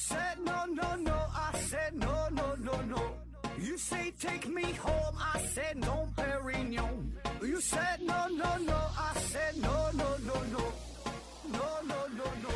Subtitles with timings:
[0.00, 3.02] said no, no, no, I said no, no, no, no.
[3.58, 7.12] You say take me home, I said no, Perignon.
[7.42, 10.62] You said no, no, no, I said no, no, no, no.
[11.52, 12.50] No, no, no, no.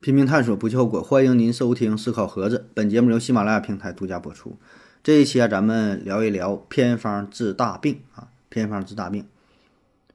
[0.00, 1.00] 拼命探索，不计后果。
[1.00, 4.58] 欢迎您收听《思考盒子》，本节目由喜马拉雅平台独家播出。
[5.04, 9.28] 这一期啊，咱们聊一聊偏方治大病啊，偏方治大病。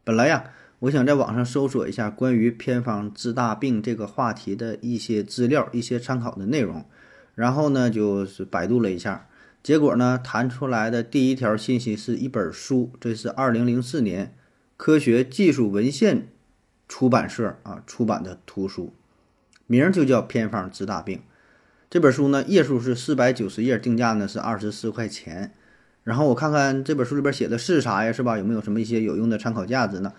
[0.07, 6.85] 本来呀，我想在网上搜索一下关于偏方治大病这个话题的一些资料、一些参考的内容，
[7.35, 9.27] 然后呢，就是百度了一下，
[9.61, 14.33] 结果呢，弹出来的第一条信息是一本书，这是二零零四年
[14.77, 16.30] 科学技术文献
[16.88, 18.94] 出版社啊出版的图书。
[19.66, 21.17] 名就叫《偏方治大病》，
[21.89, 25.53] 这本书呢页数是四百九十页，定价呢是二十四块钱。
[26.08, 28.38] 然后我看看这本书里边写的是啥呀，是吧？
[28.38, 30.13] 有没有什么一些有用的参考价值呢？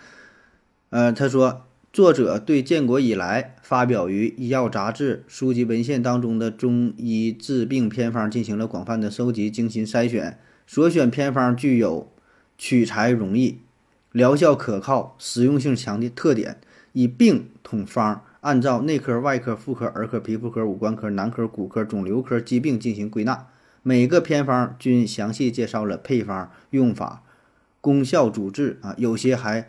[0.91, 12.12] 呃，他说作者对建国以来发表于医药杂志、书籍文献当中的中医治病偏方进行了广泛的收集、精心筛选，所选偏方具有
[12.59, 13.61] 取材容易、
[14.12, 16.59] 疗效可靠、实用性强的特点，
[16.92, 18.22] 以病统方。
[18.41, 23.47] 按照内科、外科、妇科、儿科、皮肤科、五官科、男科、骨科、肿瘤科疾病进行归纳，
[23.83, 27.23] 每个偏方均详细介绍了配方、用法、
[27.81, 29.69] 功效、主治啊，有些还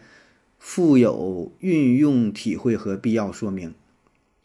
[0.57, 3.73] 附有运用体会和必要说明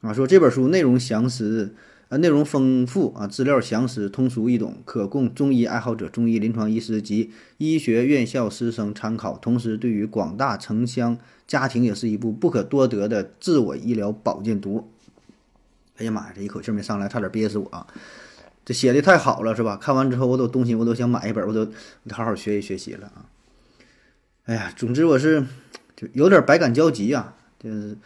[0.01, 0.13] 啊。
[0.13, 1.75] 说这本书内容详实。
[2.11, 9.39] 呃，内容丰富啊，资料详实，通俗易懂，可供中医爱好者、中医临床医师及医学院校师生参考。
[9.39, 14.87] 同时，对于广大城乡家庭也是一部不可多得的自我医疗保健读。
[15.97, 17.87] 哎呀妈呀，这一口气没上来，差点憋死我啊！
[18.65, 19.77] 这写的太好了，是吧？
[19.77, 21.67] 看完之后，我都动心，我都想买一本，我都
[22.11, 23.27] 好好学习学习了啊！
[24.45, 25.45] 哎呀，总之我是
[25.97, 27.97] 就有点百感交集啊，就是。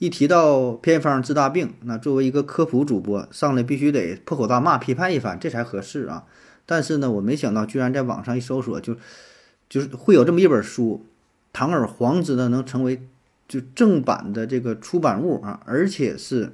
[0.00, 6.24] 一提到偏方治大病，那作为一个科普主播，上来必须得破口大骂、批判一番，这才合适啊！
[6.64, 8.96] 但是呢，我没想到居然在网上一搜索，就
[9.68, 11.04] 就是会有这么一本书，
[11.52, 13.08] 堂而皇之的能成为
[13.48, 16.52] 就正版的这个出版物啊，而且是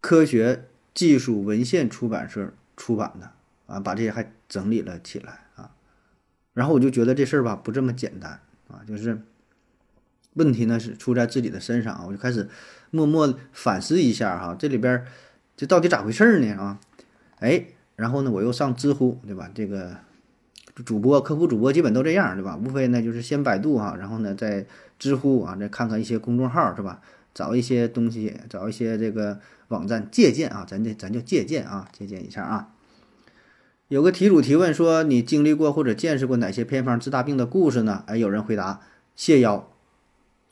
[0.00, 0.64] 科学
[0.94, 3.30] 技术文献出版社出版的
[3.66, 5.70] 啊，把这些还整理了起来啊。
[6.54, 9.20] 然后我就觉得这事儿吧不这么简单啊，就是。
[10.34, 12.48] 问题呢是出在自己的身上啊，我就开始
[12.90, 15.04] 默默反思一下哈，这里边
[15.58, 16.80] 这到底咋回事呢啊？
[17.40, 17.66] 哎，
[17.96, 19.50] 然后呢我又上知乎，对吧？
[19.54, 19.94] 这个
[20.86, 22.56] 主播、科普主播基本都这样，对吧？
[22.56, 24.64] 无非呢就是先百度哈，然后呢在
[24.98, 27.02] 知乎啊再看看一些公众号，是吧？
[27.34, 32.68] 找一些东西，找一些这个网站借鉴啊，咱这咱就借鉴啊，借鉴一下啊。
[33.88, 38.04] 有个题主提问说，你经历过或者见识过哪些偏方治大病的故事呢？
[38.06, 38.80] 哎，有人回答：
[39.16, 39.68] 泻药。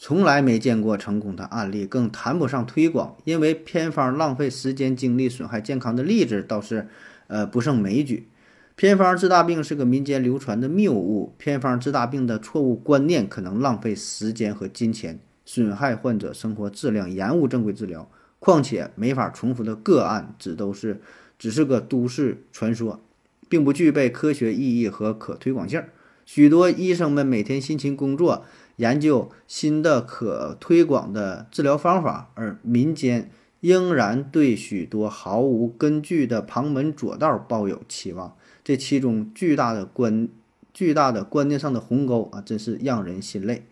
[0.02, 6.88] 从来没见过成功的案例，更谈不上推广，因为偏方浪费时间精力、损害健康的例子倒是，
[7.26, 8.28] 呃，不胜枚举。
[8.76, 15.18] 偏方治大病是个民间流传的谬误，偏方治大病的错误观念可能浪费时间和金钱，
[15.52, 18.08] 损害患者生活质量，延误正规治疗。
[18.38, 21.00] 况且没法重复的个案，只都是
[21.40, 23.00] 只是个都市传说，
[23.48, 25.82] 并不具备科学意义和可推广性。
[26.24, 28.44] 许多医生们每天辛勤工作。
[28.76, 38.36] 研究新的可推广的治疗方法，而民间仍然对许多毫无根据的旁门左道抱有期望。
[38.62, 40.28] 这其中巨大的观、
[40.72, 43.66] 巨大的观念上的鸿沟啊，真是让人心累。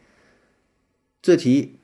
[1.20, 1.76] 这题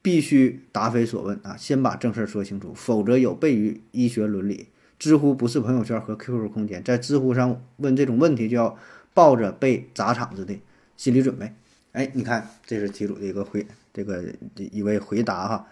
[0.00, 1.56] 必须答非所问啊！
[1.56, 4.68] 先把正事儿说清楚，否则有悖于医学伦理。
[4.98, 8.78] 知乎不是朋友圈和 QQ 空间，在知乎上问这种问题，就要
[9.12, 10.54] 抱着被砸场子的
[10.96, 11.52] 心理准备。
[11.92, 14.24] 哎，你看，这是题主的一个回，这个
[14.56, 15.66] 一位回答哈。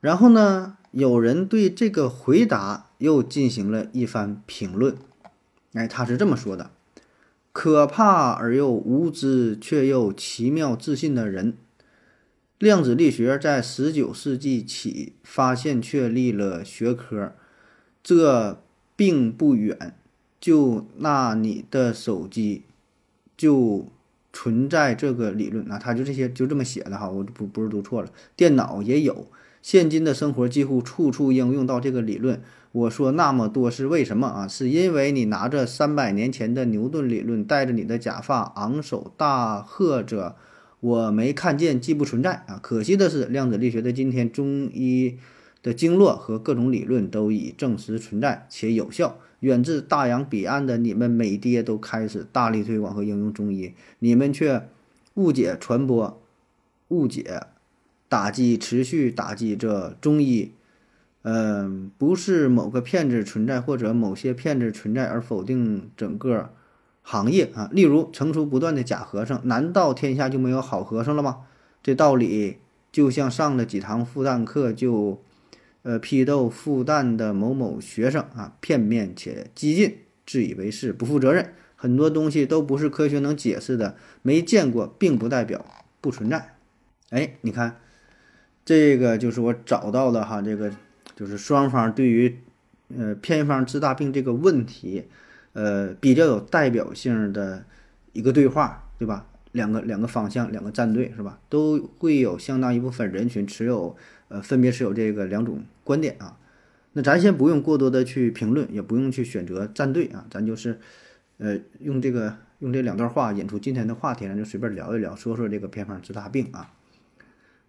[0.00, 4.96] 然后呢，有人对这个回答又进行了一番评论。
[5.72, 6.70] 哎，他是这么说的：
[7.52, 11.56] 可怕而又无知，却又奇妙自信的人。
[12.58, 17.32] 量子力学在十九世纪起发现确立了学科，
[18.02, 18.60] 这
[18.96, 19.94] 并不远。
[20.40, 22.62] 就那你的手机，
[23.36, 23.86] 就。
[24.30, 28.10] 存在这个理论啊，他就这些就这么写的哈，我不不是读错了。
[28.36, 29.26] 电脑也有，
[29.62, 32.40] 现今的生活几乎处处应用到这个理论。
[32.70, 34.46] 我说那么多是为什么啊？
[34.46, 40.36] 是因为你拿着三百年前的牛顿理论，戴着你的假发，昂首大喝着
[40.80, 42.60] “我没看见，既不存在”啊！
[42.62, 45.18] 可惜的是，量子力学的今天，中医
[45.62, 49.18] 的经络和各种理论都已证实存在且有效。
[49.40, 54.68] 远至大洋彼岸的你们美爹都开始大力推广和应用中医，你们却
[55.14, 56.20] 误解传播，
[56.88, 57.42] 误解
[58.08, 60.52] 打击持续打击这中医。
[61.22, 66.50] 嗯，不是某个骗子存在或者某些骗子存在而否定整个
[67.10, 67.70] 行业啊。
[67.72, 71.46] 例如，层出不穷的假和尚，难道天下就没有好和尚了吗？
[71.82, 72.58] 这道理
[72.92, 75.22] 就像上了几堂复旦课就，
[75.84, 81.54] 呃，批斗复旦的某某学生啊，片面且激进，自以为是，不负责任。
[81.76, 85.64] 很多东西都不是科学能解释的，没见过并不代表
[86.02, 86.56] 不存在。
[87.10, 87.76] 哎，你看，
[88.64, 90.70] 这个就是我找到的哈，这个
[91.16, 92.36] 就是双方对于
[92.94, 95.04] 呃偏方治大病这个问题，
[95.58, 97.64] 呃比较有代表性的
[98.12, 99.26] 一个对话，对吧？
[99.50, 101.40] 两个两个方向，两个战队是吧？
[101.48, 103.96] 都会有相当一部分人群持有
[104.28, 106.38] 呃分别持有这个两种观点啊。
[106.92, 110.78] 那咱先不用过多的去评论，也不用去选择战队啊，咱就是。
[111.40, 116.72] 呃，用这个用这两段话引出今天的话题，咱就随便聊一聊，说说这个偏方治大病啊。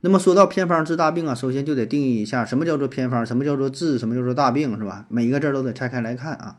[0.02, 5.06] 那么说到偏方治大病啊，首先就得定义一下什么叫做偏方，什么叫做治，什么叫做大病，是吧？
[5.08, 6.58] 每一个字都得拆开来看啊。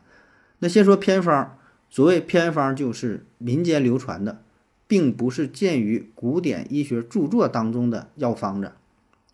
[0.61, 1.57] 那先说偏方，
[1.89, 4.41] 所谓偏方就是民间流传的，
[4.87, 8.71] 并不是见于古典医学著作当中的药方子。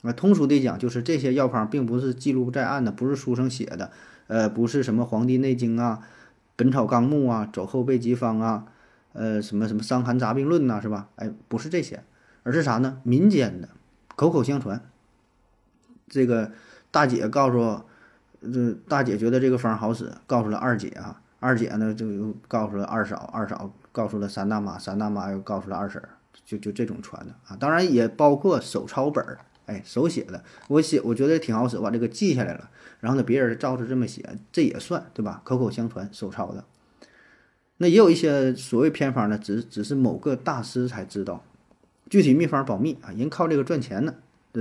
[0.04, 3.92] 啊，通俗的讲，就是这些药方并不是记录在案的，不是书上写的，
[4.28, 6.00] 呃，不是什么《黄帝内经》啊。
[6.56, 8.66] 《本草纲目》啊，《走后备急方》啊，
[9.14, 11.10] 呃，什么什么《伤寒杂病论》呐，是吧？
[11.18, 12.04] 哎，不是这些，
[12.44, 13.00] 而是啥呢？
[13.04, 13.70] 民间的，
[14.16, 14.82] 口口相传。
[16.08, 16.52] 这个
[16.90, 17.84] 大姐告诉，
[18.42, 26.02] 这大姐觉得这个方好使，告诉了二姐啊，二姐呢就又告诉了二嫂，二嫂告诉了三大妈，三大妈又告诉了二婶，
[26.46, 27.56] 就就这种传的啊。
[27.60, 32.70] 当然也包括手抄本儿，哎，手写的，我写我觉得挺好使，把这个记下来了。
[33.00, 35.42] 然后呢，别人照着这么写，这也算对吧？
[35.44, 36.64] 口口相传，手抄的。
[37.78, 41.44] 那也有一些所谓偏方呢，只只是某个大师才知道，
[42.10, 44.16] 具体秘方保密啊，人靠这个赚钱呢，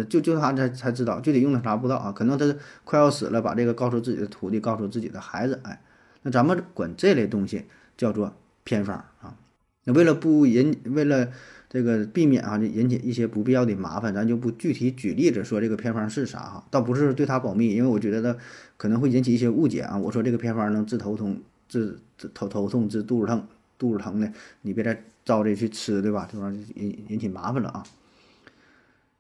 [0.05, 2.13] 就就他才才知道，具体用的啥不知道啊。
[2.13, 2.55] 可能他
[2.85, 5.81] 快要死了，把这个告诉自己的徒弟，告诉自己的孩子，哎，
[6.23, 7.65] 那咱们管这类东西
[7.97, 8.35] 叫做
[8.65, 9.37] 偏方啊。
[9.85, 11.29] 那为了不引，为了。
[11.69, 18.39] 这个避免啊，就引起一些不必要的麻烦，咱就不具体举例子说这个偏方是啥哈，倒不是对他保密，因为我觉得
[18.77, 19.99] 可能会引起一些误解啊。
[19.99, 21.39] 我说这个偏方能治头痛、
[21.69, 21.99] 治
[22.33, 23.47] 头头痛、治肚子疼、
[23.77, 24.33] 肚子疼的，
[24.63, 26.27] 你别再照着去吃，对吧？
[26.33, 27.85] 这玩意引引起麻烦了啊。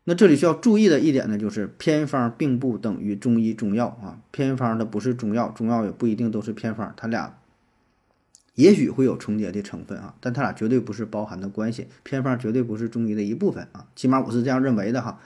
[0.08, 7.36] 那这里需要注意的一点呢，就是偏方并不等于中医中药啊，偏方它不是中药，中药也不一定都是偏方，它俩。
[8.54, 11.88] 也许会有重叠的成分啊，但它俩绝对不是包含的关系。
[12.04, 15.20] 偏方绝对不是中医的一部分啊，起码我是这样认为的哈。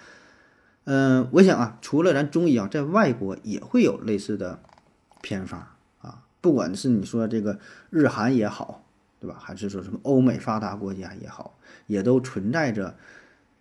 [0.83, 4.59] 嗯，我想啊，除了咱中医啊，在外国也会有类似的
[5.21, 5.65] 偏方
[6.01, 7.61] 啊，不管是你说这个
[7.91, 8.83] 日韩也好，
[9.21, 9.37] 对吧？
[9.39, 11.57] 还是说什么欧美发达国家也好，
[11.87, 12.97] 也都存在着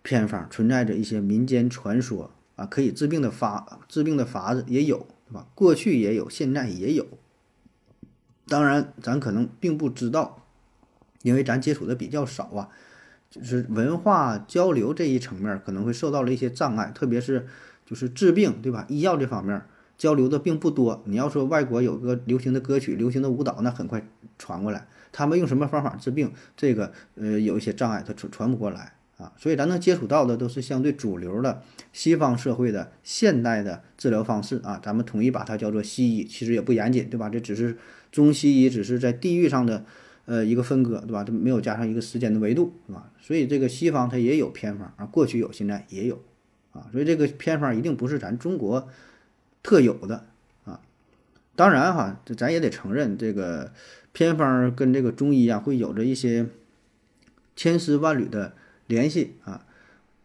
[0.02, 5.46] 偏方，存在着一些民间传说啊，可以治病的法治病的法子也有，对吧？
[5.54, 7.06] 过去也有，现在也有。
[8.48, 10.46] 当然，咱可能并不知道，
[11.22, 12.68] 因为咱接触的比较少啊，
[13.30, 17.46] 就是文化交流这一层面可能会受到了一些障碍，特别是
[17.86, 18.84] 就是治病，对吧？
[18.88, 19.62] 医药这方面
[19.96, 21.02] 交流的并不多。
[21.04, 24.04] 你要说外国有个流行的歌曲、流行的舞蹈，那很快
[24.38, 29.32] 传过来，他们用什么方法治病，这个呃有一些障碍，它传传不过来啊。
[29.36, 31.62] 所以咱能接触到的都是相对主流的
[31.92, 37.28] 西方社会的现代的治疗方式啊，咱们统一把它叫做西医，其实也不严谨，对吧？
[37.28, 37.76] 这只是。
[38.10, 39.84] 中西医只是在地域上的，
[40.24, 41.22] 呃，一个分割，对吧？
[41.22, 43.08] 它没有加上一个时间的维度，对吧？
[43.20, 46.20] 所以这个西方它也有偏方啊，过去有，现在也有，
[46.72, 48.88] 啊，所以这个偏方一定不是咱中国
[49.62, 50.26] 特有的
[50.64, 50.80] 啊。
[51.54, 53.72] 当然哈，这咱也得承认，这个
[54.10, 56.46] 偏方跟这个中医啊会有着一些
[57.54, 58.54] 千丝万缕的
[58.90, 59.64] 联系啊，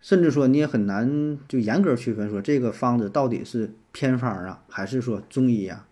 [0.02, 5.88] 甚至说你也很难就严格区分说这个方子到底是偏方啊，还是说中医啊？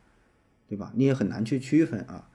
[0.68, 0.92] 对吧？
[0.96, 2.28] 你也很难去区分啊，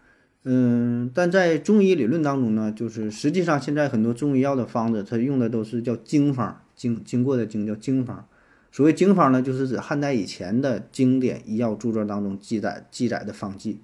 [0.45, 8.25] 嗯，但在中医理论当中呢，就是实际上现在很多中医药的方子，它用的都是叫经方，经经过的经叫经方。
[8.71, 13.81] 所谓经方呢，就是指汉代以前的经典医药著作当中记载记载的方剂。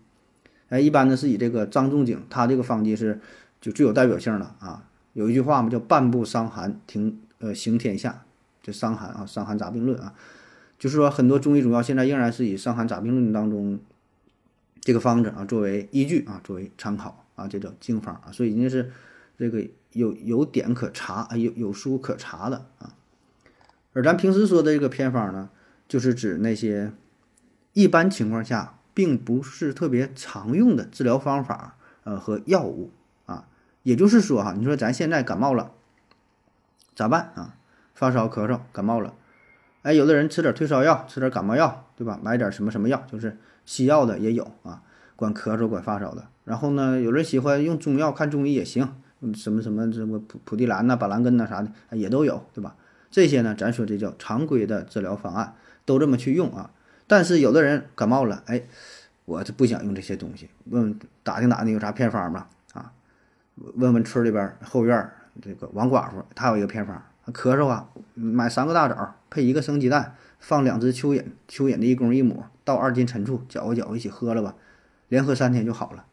[0.68, 3.18] 哎，一般呢是以这个张仲景，他这个方剂是
[3.60, 4.84] 就最有代表性的啊。
[5.14, 8.24] 有一句话嘛，叫“半部伤寒，停呃行天下”，
[8.62, 10.14] 这伤寒啊，《伤寒杂病论》啊，
[10.78, 13.80] 就是说很多中医中药现在仍然是以《伤寒杂病论》当中。
[14.86, 18.92] 这个方子啊，作为依据啊，作为参考啊，这叫经方啊，所以人家是
[19.38, 22.92] 这个有有点可查，有有书可查的啊。
[23.94, 25.48] 而咱平时说的这个偏方呢，
[25.88, 26.92] 就是指那些
[27.72, 32.90] 一般情况下并不是特别常用的治疗方法呃和药物。
[33.84, 35.70] 也就是说哈，你说咱现在感冒了，
[36.96, 37.54] 咋办啊？
[37.94, 39.14] 发烧、咳嗽、感冒了，
[39.82, 42.18] 哎，有的人吃点退烧药，吃点感冒药，对吧？
[42.20, 44.82] 买点什么什么药，就是西药的也有啊，
[45.14, 46.26] 管咳嗽、管发烧的。
[46.44, 48.96] 然后呢，有人喜欢用中药，看中医也行，
[49.34, 52.74] 什么什么什么普普地蓝呐、板蓝根呐啥的也都有，对吧？
[53.12, 56.70] 这些呢，咱说这叫常规的治疗方案，都这么去用啊。
[57.06, 58.62] 但是有的人感冒了，哎，
[59.24, 62.48] 我这不想用这些东西，问问打听打听有啥偏方吗？
[63.56, 67.02] 问问村里边后院这个王寡妇，她有一个偏方。
[67.32, 74.54] 咳嗽啊，买三个大枣，配一个生鸡蛋，放两只蚯蚓，蚯蚓的一公一母，倒二斤陈醋，搅和搅和一起喝了吧，
[75.08, 76.04] 连喝三天就好了，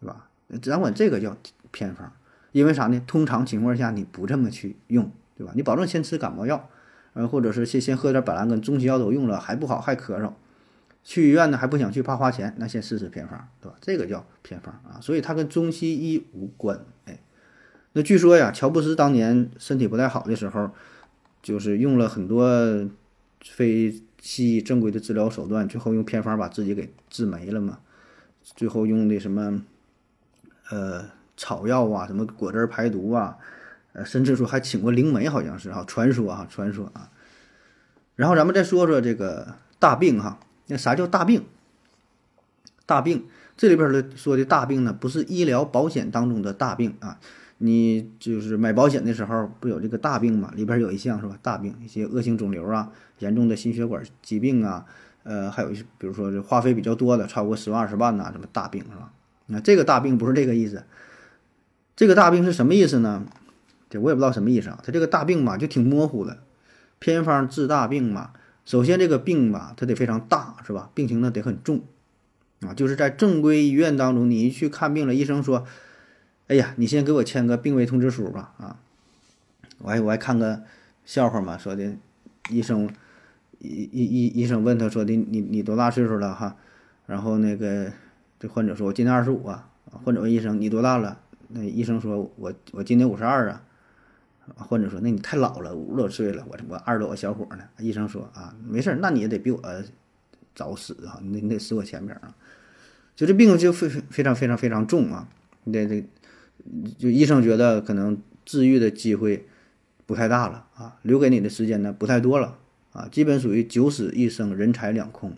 [0.00, 0.26] 对吧？
[0.62, 1.36] 咱管这个叫
[1.70, 2.10] 偏方，
[2.52, 3.02] 因为啥呢？
[3.06, 5.52] 通常情况下你不这么去用，对吧？
[5.54, 6.70] 你保证先吃感冒药，
[7.12, 10.32] 呃，或者是先先喝点板蓝根，中西药都用了还不好还咳嗽，
[11.08, 13.78] 去医院呢还不想去怕花钱，那先试试偏方，对吧？
[13.80, 17.18] 这个叫偏方啊，所以它跟中西医无关，哎。
[17.94, 20.70] 那据说呀，乔布斯当年身体不太好的时候，
[21.42, 22.46] 就是用了很多
[23.42, 27.78] 非西医正规的治疗手段，最后用偏方把自己给治没了嘛。
[28.42, 29.62] 最后用的什么
[30.68, 31.06] 呃
[31.38, 33.38] 草药啊，什么果汁排毒啊，
[33.94, 37.10] 呃，甚至说还请过灵媒，好像是哈，传说哈，传说啊。
[38.14, 40.38] 然后咱们再说说这个大病哈，
[40.68, 41.44] 那啥叫大病？
[42.86, 47.18] 大病这里边的说的大病呢，不是医疗保险当中的大病啊。
[47.60, 50.52] 你就是买保险的时候，不有这个大病嘛？
[50.54, 51.36] 里边有一项是吧？
[51.42, 54.86] 大病，一些恶性肿瘤啊，严重的心血管疾病啊，
[55.24, 59.10] 呃，还有一些，比如说这花费比较多的，超过十万二十万呐，什么大病是吧？
[59.46, 60.84] 那这个大病不是这个意思，
[61.96, 63.26] 这个大病是什么意思呢？
[63.90, 64.78] 这我也不知道什么意思啊。
[64.84, 66.38] 它这个大病嘛，就挺模糊的。
[67.00, 68.30] 偏方治大病嘛，
[68.68, 70.90] 首先这个病吧，它得非常大，是吧？
[70.92, 71.80] 病情呢得很重
[72.60, 75.66] 啊，就是在正规医院当中，你一去看病了，医生说。
[76.48, 78.76] 哎呀，你先给我签个病危通知书吧，啊，
[79.78, 80.62] 我还我还看个
[81.06, 81.94] 笑话嘛，说的
[82.50, 82.90] 医生，
[83.58, 86.56] 医医医医生问他说的你你多大岁数了哈？
[87.06, 87.90] 然后那个
[88.38, 89.68] 这患者说我今年二十五啊。
[90.04, 91.18] 患者问医生你多大了？
[91.48, 93.62] 那医生说我我今年五十二啊。
[94.56, 97.64] 患者说那你太老了，五十多岁了，我我二十多个小伙呢。
[97.78, 99.62] 医生说啊，没事儿，那你也得比我
[100.54, 102.34] 早死啊，你你得死我前面啊。
[103.14, 105.28] 就这病就非非常非常非常重啊，
[105.64, 106.04] 你得得。
[106.98, 109.46] 就医生觉得可能治愈的机会
[110.04, 112.58] 不太大了啊，留给你的时间呢不太多了
[112.92, 115.32] 啊，基本属于九死一生，人财两空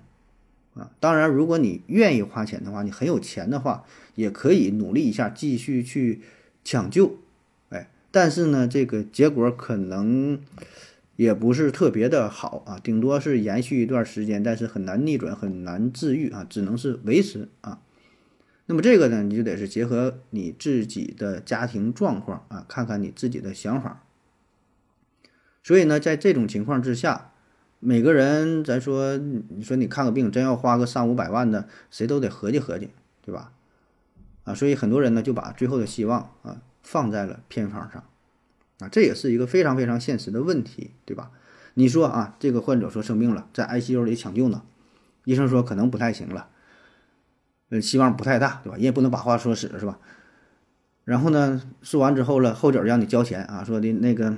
[0.74, 0.90] 啊。
[0.98, 6.22] 当然，如果你愿意花钱的话，你很有钱的话，也可以努力一下继续去
[6.64, 7.18] 抢救，
[8.10, 10.40] 但是呢，这个结果可能
[11.16, 17.80] 也不是特别的好啊，顶多是延续一段时间，但是很难逆转，很难治愈啊，只能是维持啊。
[18.66, 24.04] 那么这个呢，你就得是结合你自己的家庭状况啊，看看你自己的想法。
[25.62, 27.32] 所以呢，在这种情况之下，
[27.78, 32.90] 每个人咱说，你说你看个病真要花个三五百万的，谁都得合计合计，
[33.22, 33.52] 对吧？
[34.44, 38.04] 啊，所以很多人呢就把最后的希望啊放在了偏方上，
[38.80, 41.30] 啊，这也是一个非常非常现实的问题，对吧？
[41.75, 44.62] 你说啊，这个患者说生病了，在 ICU 里抢救呢，
[45.25, 46.49] 医生说可能不太行了。
[47.68, 48.75] 呃，希望不太大，对吧？
[48.75, 49.99] 人也不能把话说死，是吧？
[51.04, 54.37] 然后呢，说完之后了，后脚让你交钱啊，说的那个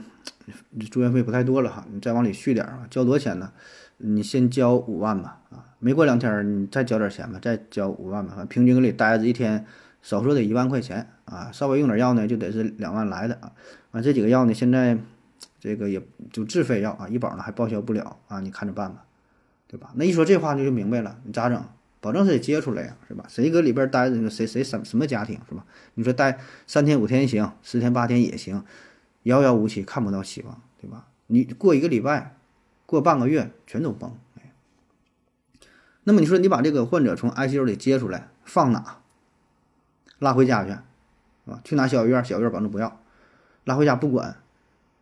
[0.90, 3.52] 住院费不太多了哈，你再往里续点啊，交多少钱呢？
[3.96, 9.64] 你先交五万吧，啊，没过两天你再交点钱吧，再交五万吧，平均搁里待着一天，
[10.02, 13.52] 少说得一万块钱啊，稍微用点药呢，就得是两万来的啊。
[13.92, 14.98] 完这几个药呢，现在
[15.60, 19.04] 这个也就自费药啊，医保呢还报销不了啊，你看着办吧，
[19.68, 19.92] 对吧？
[19.94, 21.64] 那一说这话你就明白了，你咋整？
[22.00, 23.24] 保证是得接出来呀，是吧？
[23.28, 24.28] 谁搁里边待着？
[24.28, 25.64] 谁谁什什么家庭是吧？
[25.94, 28.64] 你说待三天五天行，十天八天也行，
[29.22, 31.06] 遥遥无期，看不到希望，对吧？
[31.28, 32.36] 你过一个礼拜，
[32.86, 34.12] 过半个月，全都崩。
[36.04, 39.01] 那么你说你把这个患者从 ICU 里接出来，放哪？
[40.22, 41.60] 拉回家去，是吧？
[41.64, 42.24] 去哪小医院？
[42.24, 43.00] 小医院保证不要，
[43.64, 44.36] 拉回家不管，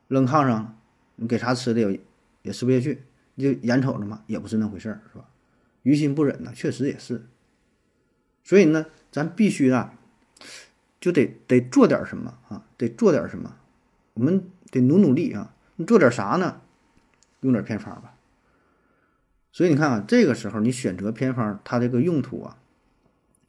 [0.08, 0.78] 扔炕上，
[1.16, 2.00] 你给啥吃的也
[2.40, 3.02] 也吃不下去，
[3.34, 5.26] 你就眼瞅着嘛，也不是那回事儿，是吧？
[5.82, 7.26] 于心不忍呢，确实也是。
[8.42, 9.92] 所以呢，咱必须啊，
[10.98, 13.56] 就得得做点什么啊，得做点什么，
[14.14, 15.54] 我们得努努力啊。
[15.76, 16.62] 你做点啥呢？
[17.40, 18.14] 用点偏方吧。
[19.52, 22.56] 所以你看啊，这个时候你选择偏方，它这个用途啊，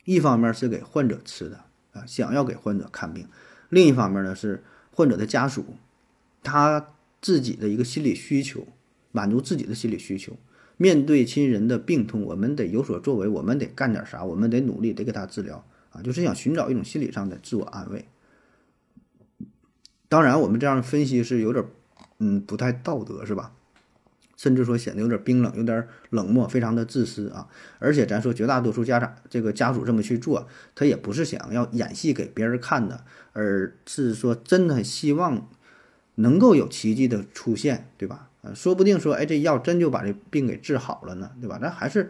[0.06, 3.26] 一方面是给患者吃的啊，想要给患者看病；
[3.70, 5.66] 另一方面呢，是患者的家属
[6.44, 6.88] 他
[7.22, 8.68] 自己的一个心理需求，
[9.12, 10.38] 满足自己的心理需求。
[10.78, 18.06] 面对亲人的病痛，我们得有所作为，我们得干点啥，我们得努力，得给他治疗啊，就是想寻找一种心理上的自我安慰。
[20.10, 21.64] 当然，我们这样分析是有点
[22.18, 23.54] 嗯不太道德，是吧？
[24.42, 27.48] 甚至说显得有点冰冷，有点冷漠，非常的自私啊！
[27.78, 35.48] 而且咱说绝大多数家长这个家属这么去做，他也不是想要演戏给别人看的，而是说真的希望
[36.16, 38.30] 能够有奇迹的出现，对吧？
[38.42, 41.60] 呃，说不定说，哎，这药真就把这病给治好了呢，对吧？
[41.62, 42.10] 咱还是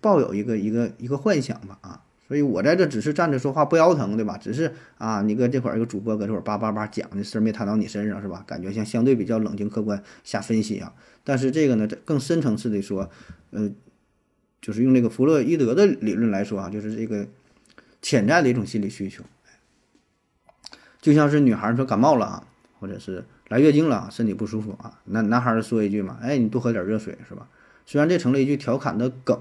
[0.00, 2.00] 抱有一个一个一个幻想吧，啊！
[2.26, 4.36] 所以我在这只是站着说话不腰疼，对吧？
[4.36, 8.42] 只是啊，你搁这块儿一个主播搁这会儿叭叭叭讲的事儿没谈到你身上，是吧？
[8.46, 10.92] 感觉像相对比较冷静客观下分析啊。
[11.22, 13.08] 但是这个呢，更深层次的说，
[13.50, 13.70] 呃，
[14.60, 17.26] 就是用这个弗洛伊德的理论来说啊，就是这个
[18.02, 19.22] 潜在的一种心理需求，
[21.00, 22.48] 就像是女孩说感冒了啊，
[22.80, 27.48] 或者是来月经了，身体不舒服啊，男男孩说一句嘛，哎，你多喝点热水，是吧？
[27.86, 29.40] 虽然这成了一句调侃的梗，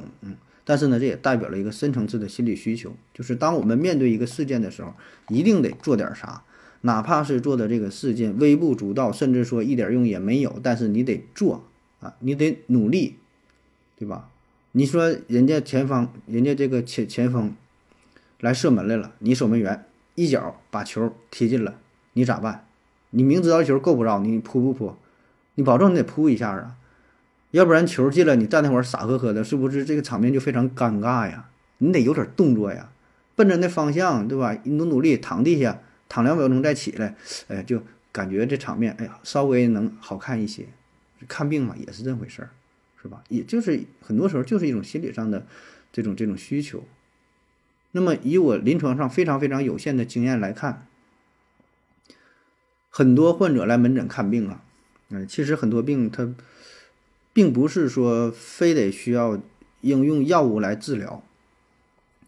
[0.66, 4.94] 但是呢，这也代表了一个深层次的心理需求，就是当我们面对一个事件的时候，
[5.30, 6.42] 一定得做点啥，
[6.82, 11.64] 哪怕是做的这个事件微不足道，甚至说一点用也没有，但是你得做
[12.00, 13.16] 啊，你得努力，
[13.98, 14.30] 对吧？
[14.72, 17.56] 你说人家前方，人家这个前前锋
[18.40, 21.80] 来射门来了，你守门员一脚把球踢进了，
[22.14, 22.66] 你咋办？
[23.12, 24.96] 你明知道球够不着，你扑不扑？
[25.54, 26.76] 你保证你得扑一下啊。
[27.56, 31.50] 要不然球进了，你站那会儿傻呵呵的，是不是这个场面就非常尴尬呀？
[31.78, 32.90] 你得有点动作呀，
[33.34, 34.58] 奔着那方向，对吧？
[34.66, 37.16] 努努力躺地下，躺两秒钟再起来，
[37.48, 37.82] 哎，就
[38.12, 40.66] 感觉这场面，哎呀，稍微能好看一些。
[41.30, 42.50] 看病嘛，也是这回事儿，
[43.02, 43.24] 是吧？
[43.30, 45.46] 也就是很多时候就是一种心理上的
[45.94, 46.84] 这种这种需求。
[47.94, 50.86] 那么以我临床上非常非常有限的经验来看，
[52.90, 54.62] 很多患者来门诊看病啊，
[55.10, 56.30] 嗯，其实很多病他。
[57.36, 59.38] 并不是说非得需要
[59.82, 61.22] 应用药物来治疗，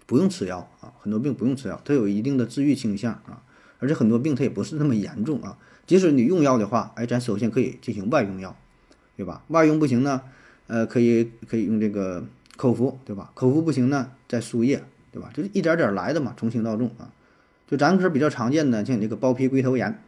[0.05, 3.41] 不用吃药啊，很多病不用吃药，它有一定的治愈倾向啊，
[3.79, 5.57] 而且很多病它也不是那么严重啊。
[5.85, 8.53] 即使你用药的话，哎，咱首先可以进行外用药，
[9.15, 9.41] 对吧？
[9.47, 10.21] 外用不行呢，
[10.67, 12.25] 呃，可以可以用这个
[12.57, 13.31] 口服，对吧？
[13.33, 15.31] 口服不行呢，再输液，对吧？
[15.33, 17.09] 就是一点点来的嘛，从轻到重啊。
[17.65, 20.03] 就咱科比较常见的，像你这个包皮龟头炎。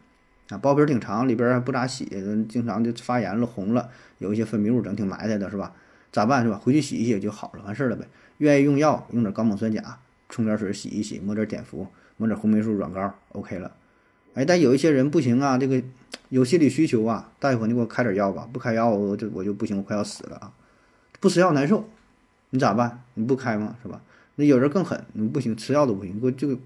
[0.50, 2.04] 啊，包皮挺长，里边还不咋洗，
[2.48, 5.72] 经常就发炎了、红了，有一些分泌物整挺埋汰的，是吧？
[6.12, 6.58] 咋办是吧？
[6.58, 8.06] 回去洗一洗就好了，完事儿了呗。
[8.38, 11.86] 愿意用药，用点高锰酸钾，冲点水洗一洗，抹点碘伏，
[12.16, 13.72] 抹点红霉素软膏，OK 了。
[14.34, 15.82] 哎，但有一些人不行啊，这个
[16.30, 20.52] 有心理需求啊，大夫你给我开点药吧，不开药我就我就不行，我快要死了啊！
[21.20, 21.88] 不吃药难受，
[22.50, 23.02] 你咋办？
[23.14, 23.76] 你不开吗？
[23.82, 24.00] 是吧？
[24.36, 26.58] 那有人更狠，你不行，吃药都不行，给我就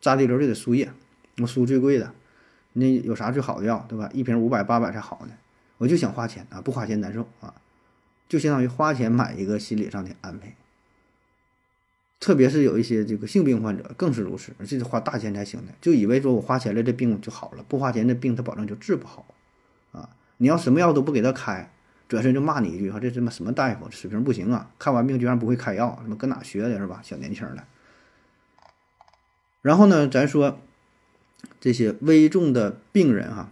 [0.00, 0.90] 扎地流就得输液，
[1.38, 2.12] 我输最贵的。
[2.76, 4.10] 那有啥最好的药，对吧？
[4.12, 5.32] 一瓶五百八百才好呢。
[5.78, 7.54] 我就想花钱啊，不花钱难受啊，
[8.28, 10.54] 就相当于花钱买一个心理上的安慰。
[12.20, 19.26] 特别是有一些这个性病患者更是如此，而且是花大钱才行的，就以为说我花钱了这病就好了，不花钱这病他保证就治不好
[19.92, 20.08] 啊。
[20.38, 21.70] 你要什么药都不给他开，
[22.08, 24.70] 转身就骂你一句，说这他妈什么大夫，水平不行啊！
[24.78, 27.00] 看完病居然不会开药，他妈搁哪学的是吧？
[27.04, 27.64] 小年轻的。
[29.62, 30.58] 然后呢，咱说。
[31.60, 33.50] 这些危重的病人哈，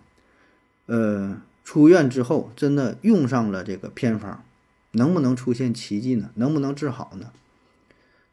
[0.86, 4.44] 呃，出院之后真的用上了这个偏方，
[4.92, 6.30] 能不能出现奇迹呢？
[6.34, 7.30] 能不能治好呢？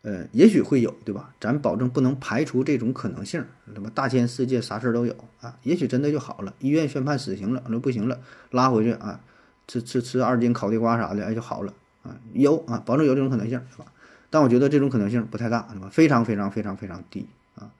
[0.01, 1.33] 呃，也许会有，对吧？
[1.41, 3.43] 咱保证不能排除这种可能性。
[3.73, 5.57] 什么大千世界啥事儿都有啊？
[5.63, 8.19] 也许真的就好了，医院宣判死刑了，那不行了，
[8.51, 9.19] 拉回去啊，
[9.67, 12.15] 吃吃吃二斤烤地瓜啥的，哎就好了啊？
[12.31, 13.85] 有啊，保证有这种可能性，是吧？
[14.29, 15.89] 但我觉得这种可能性不太大，是吧？
[15.91, 17.71] 非常非常非常非常低啊。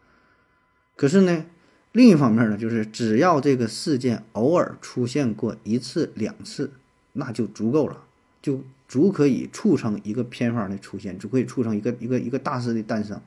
[0.98, 1.46] 可是呢？
[1.92, 6.72] 另一方面呢，就是只要这个事件偶尔出现过一次两次，
[7.14, 8.04] 那就足够了，
[8.42, 13.20] 就足可以促成一个偏方的出现，足可以促成一个一个一个大事的诞生，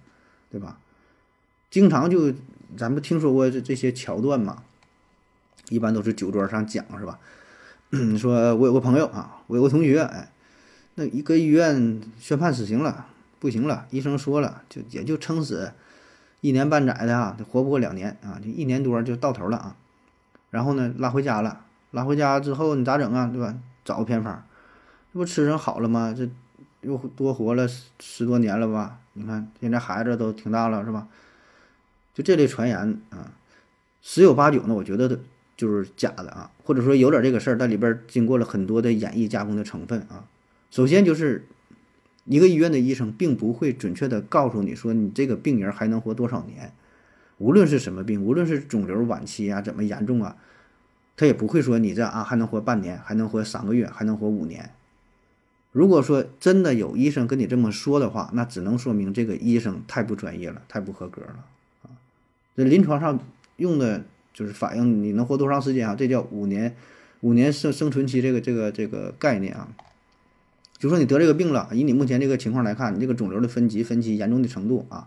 [0.51, 0.79] 对吧？
[1.71, 2.33] 经常就
[2.77, 4.63] 咱们听说过这这些桥段嘛，
[5.69, 7.19] 一般都是酒桌上讲是吧？
[8.17, 10.31] 说我有个朋友啊，我有个同学，哎，
[10.95, 13.07] 那一个医院宣判死刑了，
[13.41, 15.73] 不行了，医生说了，就也就撑死。
[16.43, 19.77] 一年半载的啊，活不过两年啊，就一年多就到头了啊。
[20.51, 23.31] 然后呢，拉回家了，拉回家之后你咋整啊？
[23.33, 23.55] 对吧？
[23.85, 24.45] 找个偏方，
[25.13, 26.13] 这不吃上好了吗？
[26.15, 26.29] 这
[26.81, 28.99] 又多活了十十多年了吧？
[29.13, 31.07] 你看现在孩子都挺大了，是吧？
[32.13, 32.77] 就这类传言
[33.11, 33.31] 啊，
[34.03, 35.21] 十有八九呢，我觉得
[35.57, 40.25] 就是假的啊，或者说有点这个事儿，但里边经过了很多的演绎加工的成分啊。
[40.73, 41.47] 首先就是。
[42.25, 46.73] 一个医院的医生并不会准确的告诉你说你这个病人还能活多少年，
[47.39, 50.37] 无论是什么病，无论是肿瘤晚期啊，怎么严重啊，
[51.17, 54.71] 他也不会说你这啊还能活半年，还能活三个月，还能活五年。
[55.73, 61.45] 如果说真的有医生跟你这么说的话，那只能说明这个医生太不专业了，太不合格了
[61.83, 61.91] 啊。
[62.55, 63.19] 这临床上
[63.57, 64.05] 用的
[64.35, 66.77] 就是反映你能活多长时间啊，这叫五年
[67.21, 69.69] 五年生生存期这个这个这个概念啊，
[70.83, 75.07] 就说你得这个病了，以你目前这个情况来看，你这个肿瘤的分级分期严重的程度啊，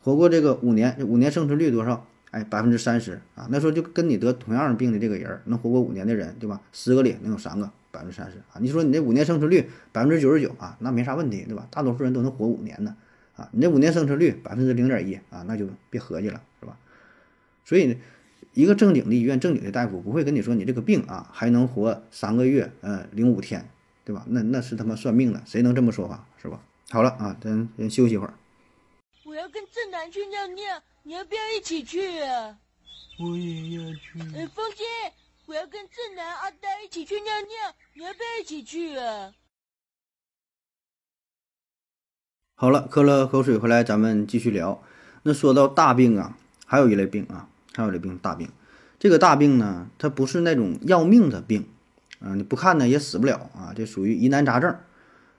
[0.00, 2.06] 活过这个五年，五年生存率多少？
[2.30, 6.60] 哎，百分之三十啊，那时候就跟你得同样病的这个人能活过五年的人，对吧？
[6.72, 8.60] 十个里能有三个百分之三十啊。
[8.60, 11.66] 你说你这五年生存率百分之九十九啊，那没啥问题，对吧？
[11.68, 12.94] 大多数人都能活五年呢
[13.34, 13.48] 啊。
[13.50, 16.78] 你这五年生存率百分之零点一啊，那就别合计了，是吧？
[17.64, 17.98] 所以，
[18.54, 23.68] 一个正经的医院、正经的大夫不会跟你说你这个病啊还能活三个月，呃，零五天，
[24.12, 24.26] 对吧？
[24.28, 26.60] 那那是他妈算命的，谁能这么说话，是吧？
[26.90, 28.34] 好了啊，咱先休息一会儿。
[29.24, 30.82] 我要跟正南去尿尿。
[31.04, 32.58] 你要不要一起去啊？
[33.18, 34.20] 我也要去。
[34.36, 34.84] 哎，风姐，
[35.46, 39.32] 我要跟正南、阿呆一起去尿尿，你要不要一起去啊？
[42.54, 44.82] 好了，喝了口水回来，咱们继续聊。
[45.22, 48.50] 那说到大病啊，还有一类病啊，还有一类病，大病。
[48.98, 51.66] 这个大病呢，它不是那种要命的病
[52.22, 54.74] 啊，你不看呢也死不了啊，这属于疑难杂症。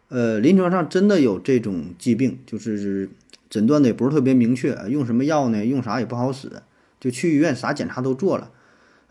[0.09, 3.09] 呃，临床上真的有这种疾病，就是。
[3.49, 5.63] 诊断的也不是特别明确，用什么药呢？
[5.63, 6.51] 用啥也不好使，
[6.99, 8.49] 就去医院啥检查都做了，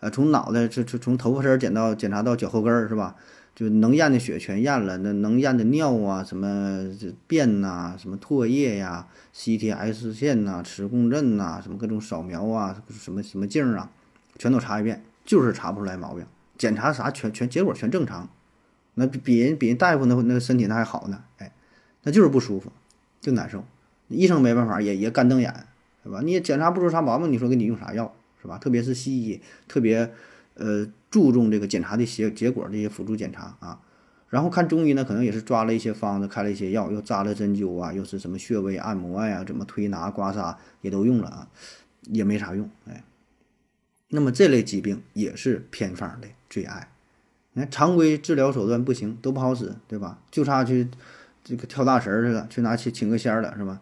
[0.01, 3.15] 呃，从脑袋这这从头发丝儿检到检查到脚后跟儿是吧？
[3.55, 6.85] 就能验的血全验了，那能验的尿啊，什么
[7.25, 13.89] 便呐，什么唾液呀，CT、X 线呐，磁共振呐，什么各种扫描啊，什么什么镜啊，
[14.37, 16.25] 全都查一遍，就是查不出来毛病，
[16.57, 18.29] 检查啥全全结果全正常，
[18.93, 21.51] 那比人比人大夫那那身体那还好呢，哎，
[22.03, 22.71] 那就是不舒服，
[23.19, 23.63] 就难受。
[24.09, 25.51] 医生没办法，也也干瞪眼，
[26.03, 26.21] 是吧？
[26.23, 28.57] 你也检查不出啥毛病，你说给你用啥药，是吧？
[28.59, 30.11] 特别是西医，特别
[30.55, 33.79] 呃注重这个检查的结结果这些辅助检查啊。
[34.29, 41.47] 然后看中医呢，可能也是抓了一些方子，开了一些药，又扎了针灸啊，又是什么穴位按摩呀，怎么推拿刮痧也都用了啊，
[42.03, 43.03] 也没啥用，哎。
[44.15, 46.87] 那么这类疾病也是偏方的最爱。
[47.53, 50.19] 你看常规治疗手段不行，都不好使，对吧？
[50.29, 50.87] 就差去。
[51.43, 53.81] 这个跳大神去了，去拿去请个仙儿了，是吧？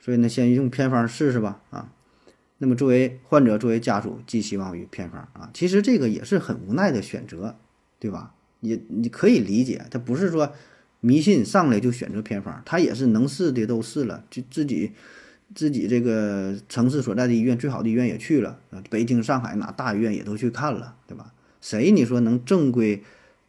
[0.00, 1.92] 所以呢，先用偏方试试吧，啊。
[2.58, 5.50] 那么作为患者，作为家属，寄希望于偏方啊。
[5.52, 7.56] 其实这个也是很无奈的选择，
[7.98, 8.32] 对吧？
[8.60, 10.54] 也你可以理解，他不是说
[11.00, 14.92] 迷信上来就选择偏方，他也是能试的都试了，就自己
[15.54, 18.58] 自己这个城市所在的医院，最好的医院也去了，
[18.90, 21.32] 北京、上海哪大医院也都去看了，对吧？
[21.60, 23.02] 谁你说能正规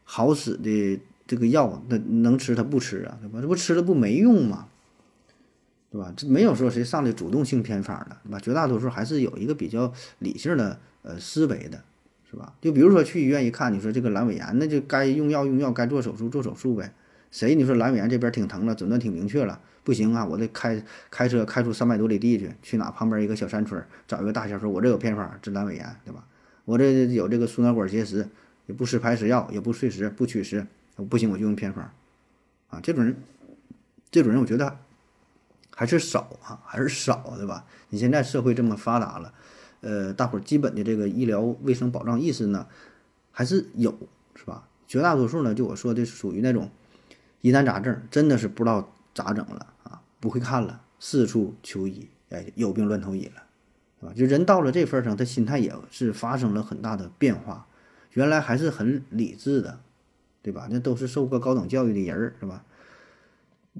[0.04, 1.00] 好使的？
[1.28, 3.42] 这个药那能吃他不吃啊，对吧？
[3.42, 4.68] 这不吃了不没用吗？
[5.92, 6.14] 对吧？
[6.16, 8.40] 这没有说谁上来主动性偏方的，对吧？
[8.40, 11.82] 绝大多数还是有一个比较理性的呃思维的，
[12.30, 12.54] 是吧？
[12.62, 16.94] 就比如说去医院一看，你说这个阑尾炎，那就该用药用药，该做手术做手术呗。
[17.32, 26.26] 谁你说阑尾炎这边挺疼了，诊断挺明确了，不行啊，我得开开车开出三百多里地去，去哪旁边一个小山村找一个大仙说，我这有偏方治阑尾炎，对吧？
[26.66, 28.28] 我这有这个输卵管结石，
[28.66, 30.68] 也不吃排石药，也不碎石，不取石。
[31.10, 31.92] 不行，我就用偏方，
[32.70, 33.18] 啊，这种人，
[34.10, 34.80] 这种人，我觉得
[35.76, 37.66] 还是少啊，还是少，对吧？
[37.90, 39.34] 你现在社会这么发达了，
[39.82, 42.66] 呃，大伙儿基本的这个医疗卫生保障意识呢，
[43.34, 43.94] 还是有，
[44.36, 44.70] 是吧？
[44.88, 46.72] 绝大多数呢，就我说的属于那种
[47.42, 53.42] 疑难杂症，真的是不知道咋整了啊，不会看了，四处求医，哎，有病乱投医了，
[54.00, 54.14] 是吧？
[54.16, 57.66] 就人到了这份上，他心态也是发生了很大的变化，
[58.12, 59.80] 原来还是很理智的。
[60.46, 60.68] 对吧？
[60.70, 62.64] 那都是受过高等教育的人儿，是吧？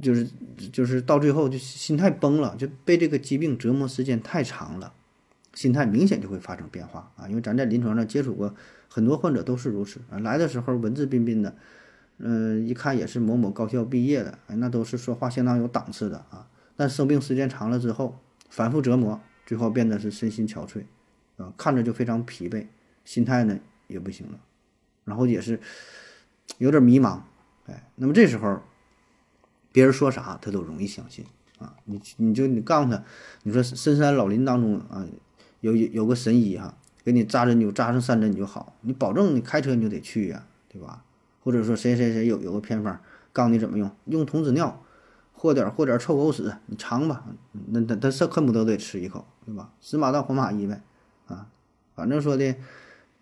[0.02, 0.28] 就是
[0.74, 4.92] 就是到最后就心态崩了，就被这个疾病折磨时间太长了，
[5.54, 7.30] 心态明显就会发生变化啊！
[7.30, 8.56] 因为咱在临床上接触过
[8.90, 11.56] 很多患者都是如此啊，来的时候文质彬彬的，
[12.18, 16.48] 嗯，一看也是某某高校毕业的，哎，那都是说话相当有档次的啊。
[16.76, 20.84] 但生病时间长了之后，反复折磨，最后变得是身心憔悴
[21.38, 22.68] 啊，看着就非常疲惫，
[23.04, 24.40] 心态呢也不行了，
[25.04, 25.60] 然后也是。
[26.60, 27.22] 有点迷茫，
[27.66, 28.62] 哎，那么这时候，
[29.72, 31.26] 别人说啥他都容易相信
[31.58, 31.76] 啊。
[31.86, 33.04] 你你就你告诉他，
[33.42, 35.06] 你说深山老林当中啊，
[35.62, 41.04] 有有个神医哈，给你扎针灸扎上三针你就好，你保证你开车你就得去呀，对吧？
[41.46, 43.00] 或者说谁谁谁有有个偏方，
[43.32, 44.84] 告诉你怎么用，用童子尿，
[45.32, 47.24] 或点或点臭狗屎，你尝吧，
[47.68, 49.72] 那他他是恨不得得吃一口，对吧？
[49.80, 50.82] 死马当活马医呗，
[51.28, 51.48] 啊，
[51.96, 52.54] 反正说的。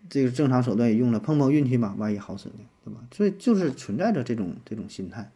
[0.06, 3.00] 这个正常手段也用了，碰碰运气吧，万一好使呢，对吧？
[3.10, 5.30] 所以就是存在着这种这种心态，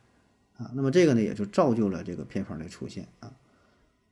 [0.58, 3.32] 啊，那么这个呢也就造就了这个偏方的出现啊，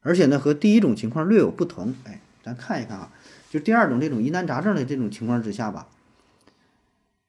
[0.01, 3.13] 而且呢和第一种情况略有不同，哎，咱看一看啊，
[3.51, 5.89] 就第二种这种疑难杂症的这种情况之下吧，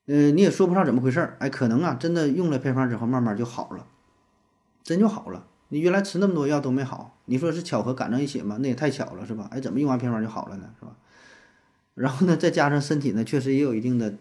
[0.08, 3.86] 呃，你也说不上怎么回事儿，哎，可能啊真的用了偏方之后慢慢就好了，
[4.84, 8.58] 真就好了，你原来吃那么多药都没好，你说是巧合赶上一起吗？
[8.62, 9.48] 那也太巧了是吧？
[9.52, 10.70] 哎，怎么用完偏方就好了呢？
[10.80, 10.96] 是吧？
[11.94, 14.16] 然后呢，再加上身体呢，确实也有一定的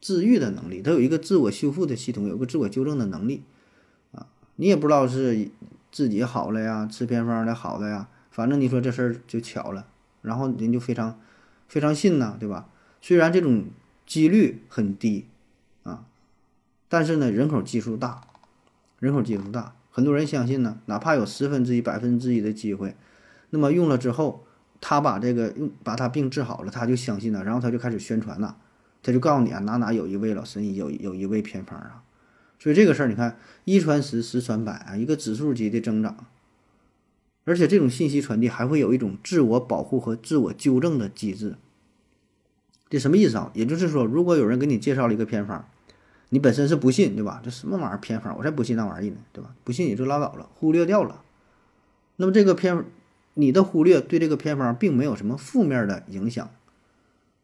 [0.00, 3.42] 治愈的能力，它有一个自我修复的系统，有个自我纠正的能力
[4.12, 4.26] 啊。
[4.56, 5.48] 你也不知道是
[5.90, 9.86] 自己好了呀，吃偏方的好的呀，反正你说这事儿就巧了，
[10.20, 11.18] 然后人就非常
[11.66, 12.68] 非常信呐，对吧？
[13.00, 13.64] 虽然这种
[14.10, 15.26] 几率很低
[15.84, 16.04] 啊，
[16.88, 18.22] 但是呢，人口基数大，
[18.98, 22.96] 人口基数大，很多人相信呢，哪怕有十分之一、百分之一的机会，
[23.50, 24.44] 那么用了之后，
[24.80, 28.56] 他把这个用把他病治好了，他就相信了，然后他就开始宣传呐，
[29.00, 32.02] 他就告诉你啊，哪哪有一位老神医，有有一位偏方啊，
[32.58, 36.26] 所以这个事儿你看，一传十，十传百啊，一个指数级的增长，
[37.44, 41.54] 而且这种信息传递还会有一种自我保护和自我纠正的机制。
[42.90, 43.50] 这什么意思啊？
[43.54, 45.64] 也就是说，如果有人给你介绍了一个偏方，
[46.28, 47.40] 你本身是不信，对吧？
[47.42, 49.54] 这什么玩意儿偏方，我才不信那玩意儿呢，对吧？
[49.64, 51.22] 不信也就拉倒了，忽略掉了。
[52.16, 52.84] 那么这个偏，
[53.34, 56.50] 你的忽略对这个偏方并没有什么负面的影响，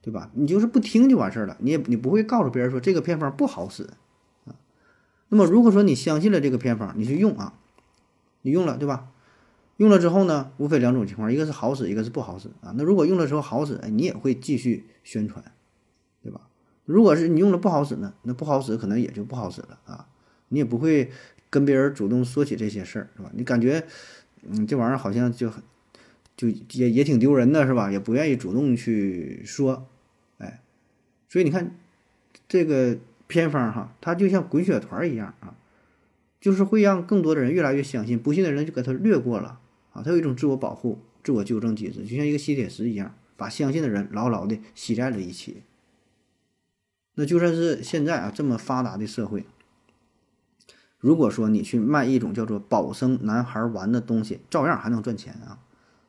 [0.03, 0.31] 对吧？
[0.35, 3.85] 你就是不听就完事儿了，你也你不会告诉别人说这个偏方不好使
[4.47, 4.55] 啊。
[5.29, 7.55] 那么如果说你相信了这个偏方，你去用啊，
[8.43, 9.09] 你用了，对吧？
[9.77, 12.73] 用了之后呢，无非两种情况，一个是好使，一个是不好使啊。
[12.77, 15.45] 那如果用的时候好使，哎，你也会继续宣传，
[16.23, 16.41] 对吧？
[16.87, 20.09] 如果是你用的不好使呢，那不好使可能也就不好使了啊。
[20.49, 21.11] 你也不会
[21.51, 23.31] 跟别人主动说起这些事儿，是吧？
[23.35, 23.85] 你感觉，
[24.49, 25.63] 嗯，这玩意儿好像就很，
[26.37, 27.91] 就也也挺丢人的，是吧？
[27.91, 29.89] 也不愿意主动去说，
[30.39, 30.63] 哎，
[31.29, 31.77] 所以你看，
[32.49, 35.55] 这个偏方哈，它就像滚雪团一样啊，
[36.41, 39.61] 就是会让更多的人越来越相信，不信的人就给他略过了。
[39.97, 45.63] 啊，它有一种自我保护、自我纠正机制，就像一个吸铁石一样，把相信的人牢牢的吸在了一起。
[47.15, 49.47] 那就算是现在啊这么发达的社会，
[50.99, 55.59] 如果说你去卖一种叫做“保生男孩丸”的东西，照样还能赚钱啊。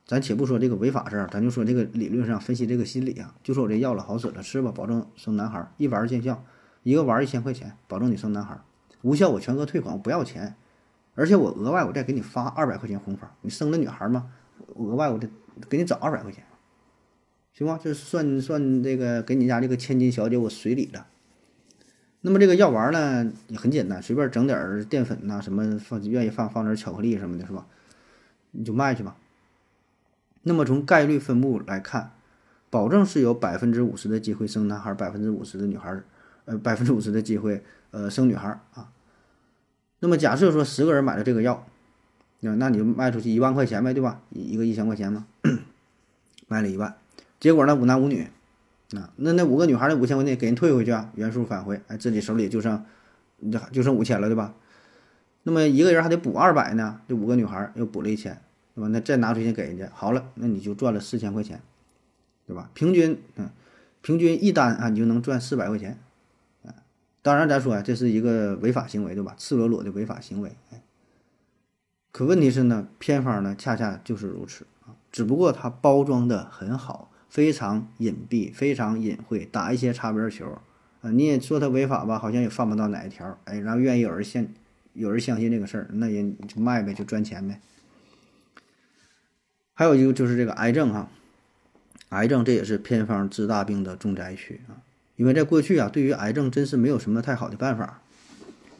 [0.04, 6.44] 咱且不说这个违法事儿，咱就说这个理论上分析这个心理啊，就说我这药了好使了，吃吧，保证生男孩，一丸见效，
[6.82, 8.58] 一个丸一千块钱，保证你生男孩，
[9.02, 10.56] 无效我全额退款，我不要钱。
[11.18, 14.30] 而且我额外我再给你发二百块钱红包，你生了女孩吗？
[14.76, 15.28] 额外我得
[15.68, 16.44] 给你找二百块钱，
[17.52, 17.76] 行吗？
[17.82, 21.08] 这算算这个给你家这个千金小姐我随礼了。
[22.20, 27.66] 那么这个药丸呢也很简单，随便整点淀粉呐，什么放愿意放放点巧克力什么的，是吧？
[28.52, 29.16] 你就卖去吧。
[30.42, 32.12] 那么从概率分布来看，
[32.70, 36.00] 保证是有百分之五十的机会生男孩，百分之五十的女孩，
[36.44, 38.88] 呃，百分之五十的机会呃生女孩啊。
[40.00, 41.66] 那么假设说十个人买了这个药，
[42.40, 44.20] 那那你就卖出去一万块钱呗，对吧？
[44.30, 45.26] 一个一千块钱嘛，
[46.46, 46.94] 卖了一万，
[47.40, 48.28] 结果呢五男五女，
[48.96, 52.84] 啊，那那五个女孩的五千块钱给人退回去啊，原数返回，哎，自己手里就剩
[53.50, 54.54] 就就剩五千了，对吧？
[55.42, 58.40] 那么一个人还得补二百呢，这五个女孩又补了一千，
[58.76, 58.88] 对吧？
[58.88, 61.60] 那再拿出去给人家，好了，那你就赚了四千块钱，
[62.46, 62.70] 对吧？
[62.74, 63.50] 平均，嗯，
[64.00, 65.98] 平均一单啊，你就能赚四百块钱。
[67.20, 69.34] 当然，咱说啊，这是一个违法行为，对吧？
[69.36, 70.52] 赤裸裸的违法行为。
[70.70, 70.80] 哎，
[72.12, 80.46] 可问题是呢，偏方呢，恰恰就是如此啊，只不过它包装的很好，非常隐蔽，非常隐晦，打一些擦边球
[81.02, 81.10] 啊。
[81.10, 83.38] 你也说它违法吧，好像也犯不到哪一条。
[83.44, 84.46] 哎，然后愿意有人相，
[84.94, 87.60] 有人相信这个事儿，那人就卖呗，就赚钱呗。
[89.74, 91.08] 还有一个就是这个癌症哈，
[92.10, 94.82] 癌症这也是偏方治大病的重灾区啊。
[95.18, 98.00] 因为在过去啊，对于癌症真是没有什么太好的办法，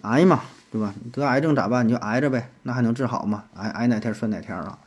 [0.02, 0.94] 癌嘛，对吧？
[1.12, 1.84] 得癌症咋办？
[1.84, 3.46] 你就挨着呗，那还能治好吗？
[3.54, 4.78] 挨挨哪天算哪天啊！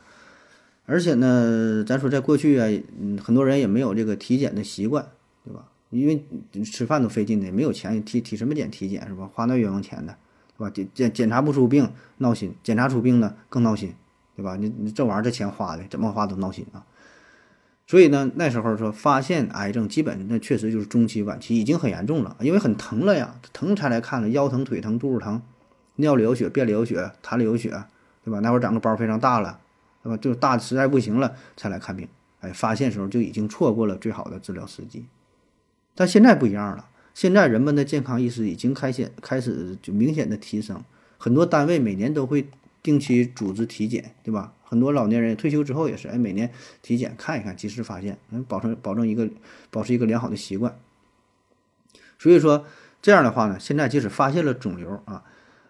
[0.86, 2.66] 而且呢，咱说在过去啊，
[2.98, 5.06] 嗯，很多人也没有这个体检的习惯，
[5.44, 5.68] 对吧？
[5.90, 6.24] 因为
[6.64, 9.28] 吃饭都费劲的，没有钱体体什么检体检是吧？
[9.34, 10.16] 花那冤枉钱的，
[10.56, 10.70] 是吧？
[10.70, 13.94] 检检检查不出病闹心，检查出病呢更闹心，
[14.34, 14.56] 对吧？
[14.56, 16.82] 你你这玩意儿这钱花的怎么花都闹心啊！
[17.86, 25.42] 所以呢，那时候说发现癌症，基本那确实就是中期、晚期，已经很严重了，因为很疼了呀，疼才来看的，腰疼、腿疼、肚子疼，
[25.96, 27.70] 尿里有血、便里有血、痰里有血，
[28.24, 28.40] 对吧？
[28.40, 29.60] 那会儿长个包非常大了，
[30.02, 30.16] 对吧？
[30.16, 32.08] 就大实在不行了才来看病，
[32.40, 35.04] 哎，发现时候就已经错过了最好的治疗时机。
[35.94, 40.82] 但现在不一样了，现在人们的健康意识已经开显开始就明显的提升，
[41.18, 42.48] 很多单位每年都会
[42.82, 44.52] 定期组织体检，对吧？
[44.64, 49.28] 很多老年人退休之后也是，哎，每年体检看一看，及时发现，能保证保证一个
[49.70, 50.78] 保持一个良好的习惯。
[52.18, 52.64] 所以说
[53.02, 55.22] 这样的话呢，现在即使发现了肿瘤啊，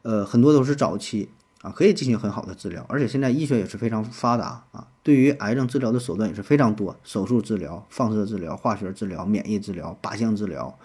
[0.02, 1.28] 呃，很多都是早期
[1.62, 10.78] 啊，可以进行很好的治疗，而且现在医学也是非常发达啊，对于癌症治疗的手段也是非常多，手术治疗、放射治疗、化学治疗、免疫治疗、靶向治疗，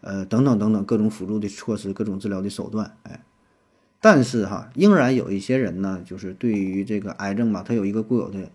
[0.00, 3.22] 呃，等等等等各种辅助的措施、各种治疗的手段，哎。
[4.00, 8.50] 但是哈，仍然有一些人呢，就是对于这个癌症嘛，他有一个固有的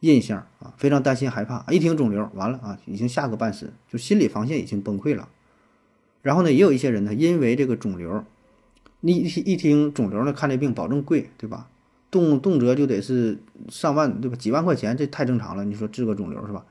[0.00, 5.28] 印象啊，非常担心害怕，一听肿瘤完了啊，已经吓个半死，就心理防线已经崩溃了。
[6.22, 8.24] 然后呢，也有一些人呢，因为这个肿瘤，
[9.00, 11.68] 你一一听肿瘤呢，看这病保证贵，对吧？
[12.10, 14.36] 动动辄就得是上万，对吧？
[14.36, 15.64] 几万块钱，这太正常了。
[15.64, 16.64] 你说治个肿瘤是吧？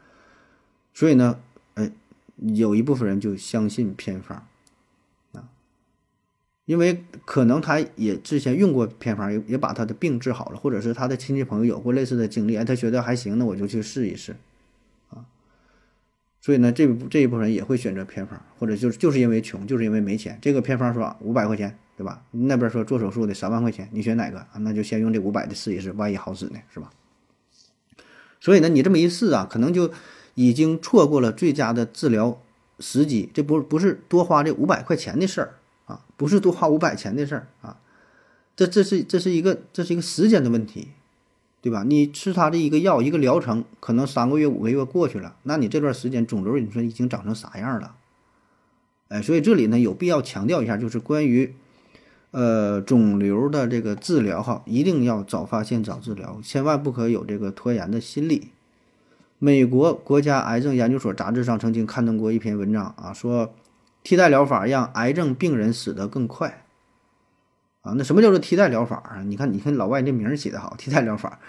[0.93, 1.39] 所以呢，
[1.75, 1.89] 哎，
[2.35, 4.45] 有一部分人就相信偏方，
[6.69, 14.35] 因为可能他也之前用过偏方，也也把他的病治好了，或者是他的亲戚朋友有过类似的经历，哎，他觉得还行，那我就去试一试
[15.09, 15.25] 啊。
[16.39, 20.37] 所以呢，这这一部分人也会选择偏方，或者就是就是因为穷，就是因为没钱。
[20.39, 21.75] 这个偏方说五百块钱。
[21.99, 22.23] 对吧？
[22.31, 24.51] 那边说做手术得三万块钱，你选哪个啊？
[24.61, 26.89] 那就先用这五百的试一试，万一好使呢，是吧？
[28.39, 29.91] 所以呢，你这么一试啊，可能就
[30.35, 32.41] 已经错过了最佳的治疗
[32.79, 33.29] 时机。
[33.33, 35.55] 这不不是多花这五百块钱的事儿
[35.89, 37.75] 啊，不是多花五百钱的事儿啊，
[38.55, 40.87] 这这是这是一个这是一个时间的问题，
[41.61, 41.83] 对吧？
[41.85, 47.95] 你吃他的一个药一个疗程，可能三个月五个月过去了，那你这段时间肿瘤你说已经长成啥样了？
[49.09, 51.53] 哎，所以这里呢有必要强调一下，就是关于。
[52.31, 58.49] 呃，肿瘤的这个治疗哈，一定要早发现早治疗，千万不可有这个拖延的心理。
[59.39, 63.51] 美国国家癌症研究所杂志上曾经刊登过一篇文章啊，说
[64.03, 66.65] 替代疗法让癌症病人死得更快。
[67.81, 69.23] 啊，那什么叫做替代疗法啊？
[69.23, 71.39] 你看，你看老外这名儿起的好， 替代疗法，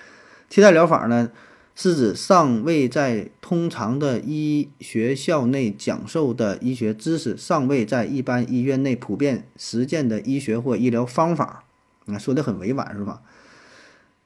[0.48, 1.30] 替代疗法呢？
[1.74, 11.64] 是指尚未在通常的医学校内讲授的医学知识，尚未在一般医院内普遍实践的医学或医疗方法。
[12.06, 13.22] 啊，说的很委婉是吧？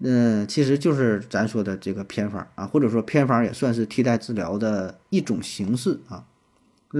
[0.01, 6.25] 嗯，其实就是咱说的这个偏方啊，或者说偏方也算是替代治疗的一种形式啊。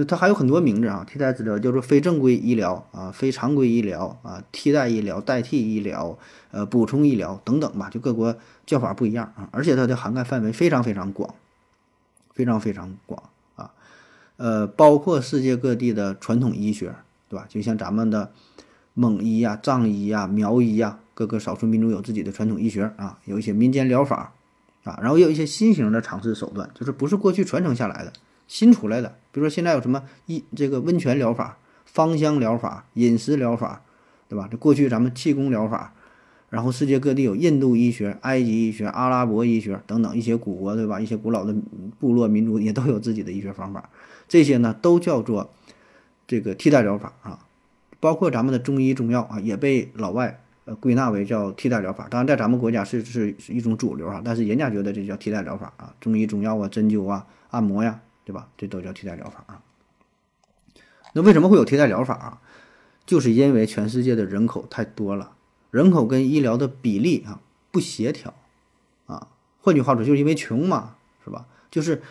[0.03, 6.17] 它还有很多名字啊，替代治疗叫做非正规医疗啊，非常规医疗啊，替代医疗、代替医疗、
[6.51, 11.33] 呃，补充医疗等等吧，就各国叫法不一样啊，而且它的涵盖范围非常非常广，
[12.33, 13.23] 非常非常广
[13.55, 13.71] 啊，
[14.35, 16.93] 呃，包括世界各地的传统医学，
[17.29, 17.45] 对吧？
[17.47, 18.33] 就像咱们的
[18.93, 24.33] 蒙医呀、藏医呀、苗医呀，各个少数民族有自己的传统医学啊，有一些民间疗法
[24.83, 28.11] 啊，然后也有一些新型的尝试手段，就是不是过去传承下来的。
[28.47, 33.81] 新出来的，比如说现在有什么一这个温泉疗法、芳香疗法、饮食疗法，
[34.27, 34.47] 对吧？
[34.49, 35.93] 这过去咱们气功疗法，
[36.49, 40.99] 然后世界各地有印度医学、埃及医学、阿拉伯医学等等一些古国，对吧？
[40.99, 41.55] 一些古老的
[41.99, 43.89] 部落民族也都有自己的医学方法，
[44.27, 45.51] 这些呢都叫做
[46.27, 47.39] 这个替代疗法啊。
[47.99, 52.07] 包括咱们的中医中药啊，也被老外呃归纳为叫替代疗法。
[52.09, 57.99] 当然，在咱们国家是是是一种主流啊，但是人家觉得这叫替代疗法啊，中医中药啊、针灸啊、按摩呀。
[58.25, 58.49] 对吧？
[58.57, 59.61] 这都叫替代疗法啊。
[61.13, 62.41] 那为什么会有替代疗法啊？
[63.05, 65.37] 就是因为全世界的人口太多了，
[65.71, 67.39] 人口跟医疗的比例啊
[67.71, 68.33] 不协调
[69.05, 69.27] 啊。
[69.61, 71.45] 换句话说，就是因为穷嘛，是吧？
[71.69, 72.01] 就是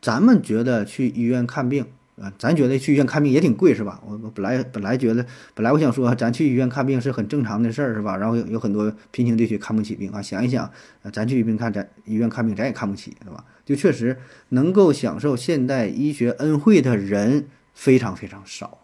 [0.00, 1.86] 咱们觉得去医院看病
[2.20, 4.00] 啊，咱觉得去医院看病也挺贵，是吧？
[4.06, 8.16] 我我本来本来觉得，本来我想说，咱去医院看病是很正常的事儿，是吧？
[8.18, 10.70] 然后有有很多贫穷地区看不起病啊，想一想，
[11.10, 13.44] 咱去医院看咱医院看病，咱也看不起，是吧？
[13.64, 14.18] 就确实
[14.50, 18.78] 能够享受现代医学恩惠的人非常非常少，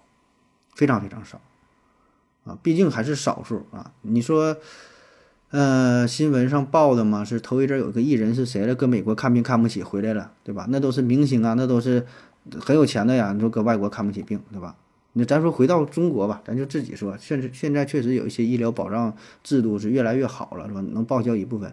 [0.74, 1.40] 非常非常少，
[2.44, 3.92] 啊，毕竟还是少数啊。
[4.02, 4.56] 你说，
[5.50, 10.66] 呃，新闻上报的嘛，是头一阵有个艺人是谁了，搁美国看病看不起回来了，对吧？
[10.70, 12.06] 那都是明星啊，那都是
[12.60, 13.32] 很有钱的呀。
[13.32, 14.76] 你说搁外国看不起病，对吧？
[15.14, 20.80] 那咱说回到中国吧，咱就自己说，现在现在确实有一些医疗保障制度是越来越好了，是吧？
[20.92, 21.72] 能报销一部分。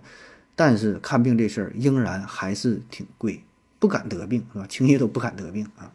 [0.56, 3.44] 但是看病这事儿仍然还是挺贵，
[3.78, 4.66] 不敢得病是吧？
[4.68, 5.92] 轻易都不敢得病啊。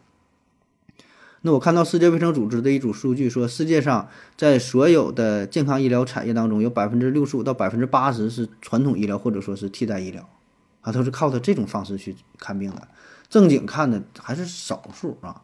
[1.40, 10.28] 那我看到世界卫生组织的一组数据说，世界上在所有的健康医疗产业当中，有百分之六十五到百分之八十是传统医疗或者说是替代医疗，
[10.82, 12.86] 啊，都是靠的这种方式去看病的，
[13.30, 15.40] 正经看的还是少数啊。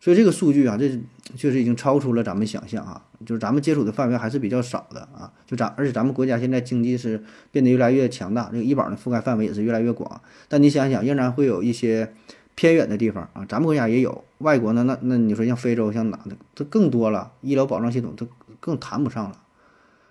[0.00, 1.00] 所以这个数据啊，这
[1.34, 5.32] 确实已经超出了咱们想象啊，就是咱们接触的范围还是比较少的啊。
[5.46, 10.20] 就咱，而且咱们国家现在经济是变得越来越强大，这个医保的覆盖范围也是越来越广。
[10.46, 12.12] 但你想想，仍然会有一些
[12.54, 18.26] 偏远的地方啊，咱们国家也有，外国呢，那那你说像非洲像哪的，这更多了，医疗保障系统它
[18.60, 19.40] 更谈不上了。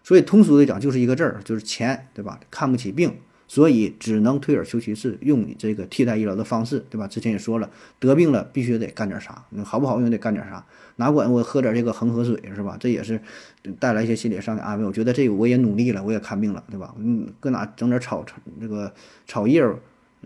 [0.04, 2.40] 所以通俗的讲，就是一个字儿，就是钱，对吧？
[2.50, 3.16] 看不起病。
[3.54, 7.08] 所以只能退而求其次，用你这个替代医疗的方式，对吧？
[7.08, 12.76] 之前也说了，得病了必须得干点啥，好不好用得干点啥，哪管我喝点这个恒河水是吧？
[12.80, 13.22] 这也是
[13.80, 14.84] 带来一些心理上的安慰。
[14.84, 16.96] 我觉得这个我也努力了，我也看病了，对吧？
[16.98, 18.26] 嗯，搁哪整点草
[18.60, 18.92] 这个
[19.28, 19.64] 草叶，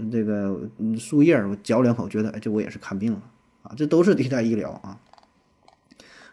[0.09, 0.57] 这个
[0.97, 3.21] 树叶，我嚼两口，觉得哎，这我也是看病了
[3.63, 3.73] 啊。
[3.75, 4.97] 这都是替代医疗啊。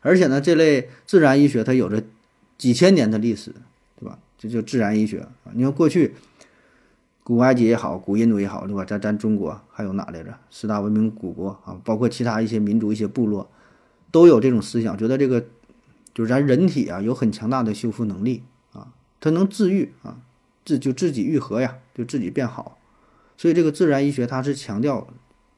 [0.01, 2.05] 而且呢，这类自然医学它有着
[2.57, 3.53] 几千年的历史，
[3.99, 4.17] 对吧？
[4.39, 5.51] 这就自然医学啊。
[5.55, 6.15] 你看过去。
[7.25, 8.85] 古埃及也好，古印度也好，对吧？
[8.85, 10.39] 咱咱中国还有哪来着？
[10.51, 13.51] 四大文明古国啊，包括其他一些民族、一些部落，
[14.11, 15.43] 都有这种思想，觉得这个
[16.13, 18.43] 就是咱人体啊有很强大的修复能力
[18.75, 20.19] 啊，它能治愈啊，
[20.67, 22.77] 自就自己愈合呀，就自己变好。
[23.39, 25.07] 所以这个自然医学它是强调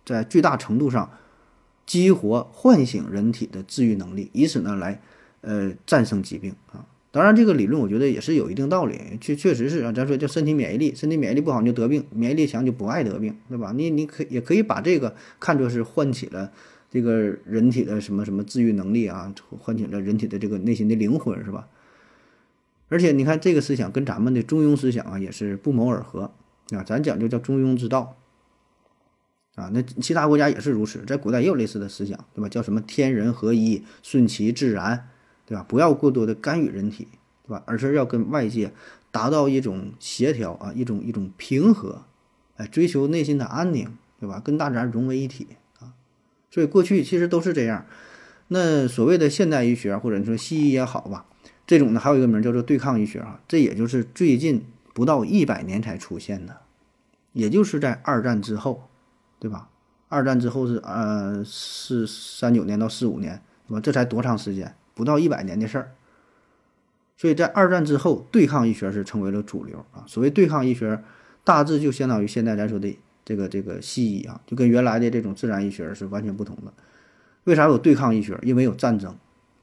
[0.04, 1.10] 在巨大程度上
[1.84, 5.02] 激活、唤醒人体的治愈能力，以此呢来
[5.40, 6.86] 呃战胜疾病啊。
[7.16, 9.90] 当然，这个理论我觉得也是有一定道理，确确实是啊。
[9.90, 13.72] 咱说叫身体免疫力，身体免疫力不好你就得病，免疫力强就不爱得病，对吧？
[13.74, 16.52] 你你可也可以把这个看作是唤起了
[16.90, 21.66] 这个人体的什么什么治愈能力啊，唤起了人体的这个内心的灵魂，是吧？
[22.90, 26.30] 而且你看这个思想跟咱们的中庸思想啊也是不谋而合
[26.72, 26.82] 啊。
[26.82, 28.18] 咱讲究叫中庸之道
[29.54, 32.48] 啊，那其他国家也是如此，在古代也有类似的思想，对吧？
[32.50, 35.08] 叫什么天人合一，顺其自然。
[35.46, 35.64] 对吧？
[35.66, 37.08] 不要过多的干预人体，
[37.46, 37.62] 对吧？
[37.66, 38.72] 而是要跟外界
[39.10, 42.02] 达到一种协调啊，一种一种平和，
[42.56, 44.40] 哎，追求内心的安宁，对吧？
[44.44, 45.46] 跟大自然融为一体
[45.78, 45.94] 啊。
[46.50, 47.86] 所以过去其实都是这样。
[48.48, 51.26] 那所谓的现代医学或者说西医也好吧，
[51.66, 56.56] 这种呢还有一个名叫做对抗医学啊，这也就是最近不到一百年才出现的，
[57.32, 58.88] 也就是在二战之后，
[59.38, 59.68] 对吧？
[60.08, 63.80] 二战之后是呃四三九年到四五年，对吧？
[63.80, 64.74] 这才多长时间？
[64.96, 65.92] 不到一百年的事儿，
[67.18, 70.04] 所以在二战之后，对抗医学是成为了主流啊。
[70.06, 71.04] 所谓对抗医学，
[71.44, 76.72] 大致就相当于现在咱说的这个这个西医啊，就跟原来的这种自然医学是完全不同的。
[77.44, 78.38] 为啥有对抗医学？
[78.42, 79.14] 因为有战争，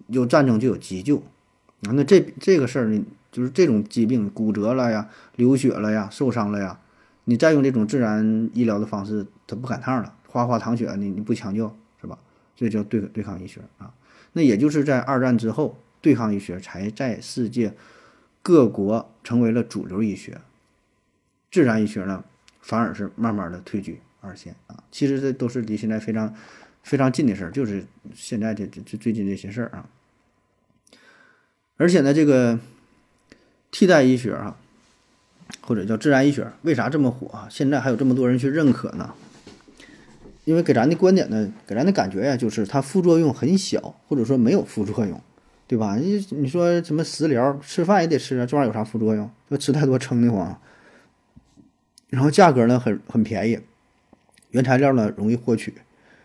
[0.05, 1.89] 有战争就有急救啊。
[1.93, 6.79] 那这这个事儿呢，就是这种疾病骨折了呀、流血了呀、受伤了呀，
[7.23, 12.19] 你再用这种自然医疗的方式，它不赶趟了，哗哗淌血，你你不抢救是吧？
[12.55, 13.91] 所以叫对对抗医学啊。
[14.33, 17.73] 那也就是在二战之后，对抗医学才在世界
[18.41, 20.41] 各国成为了主流医学，
[21.51, 22.23] 自然医学呢
[22.61, 24.83] 反而是慢慢的退居二线啊。
[24.91, 26.33] 其实这都是离现在非常
[26.81, 29.87] 非常近的事儿，就是现在这这最近这些事儿啊。
[31.77, 32.59] 而且呢，这个
[33.71, 34.57] 替代医学啊，
[35.61, 37.47] 或者叫自然医学，为啥这么火啊？
[37.49, 39.13] 现在还有这么多人去认可呢？
[40.45, 45.19] 因为给咱的观点呢，给咱的感觉呀，就是它副作用很小，或者说没有副作用，
[45.67, 45.95] 对吧？
[45.95, 49.29] 你你说什么食疗，吃饭也得吃啊，这玩意儿有啥副作用？
[49.49, 50.59] 说吃太多撑得慌。
[52.09, 53.59] 然后价格呢很很便宜，
[54.51, 55.73] 原材料呢容易获取，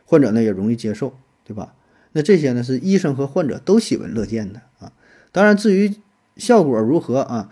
[0.04, 1.14] 患者呢也容易接受，
[1.44, 1.74] 对吧？
[2.12, 4.92] 那这些呢是医生和患者都喜闻乐见的啊。
[5.30, 5.94] 当然，至于
[6.36, 7.50] 效果如何啊？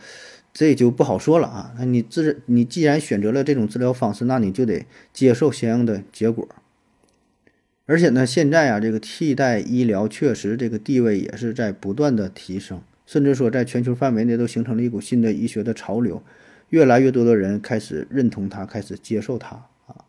[0.59, 1.75] 这就不好说了啊！
[1.77, 6.49] 那你治你既然选择了这种治疗方式，那你就得接受相应的结果。
[7.85, 16.23] 而且呢，现在啊，这个替代医疗确实这个地位也是在不断的提升，甚至说在全球范围内都形成了一股新的医学的潮流，
[16.71, 20.07] 越来越多的人开始认同它，开始接受它啊。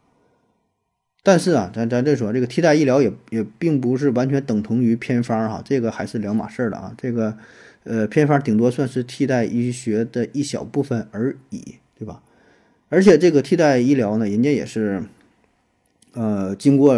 [1.23, 7.37] 但是啊，咱咱这说这个替代医疗也也并不是完全等同于偏方哈，这个还是两码事儿的啊，这个。
[7.87, 12.21] 呃，偏方顶多算是替代医学的一小部分而已，对吧？
[12.89, 15.01] 而且这个替代医疗呢，人家也是，
[16.13, 16.95] 呃，经过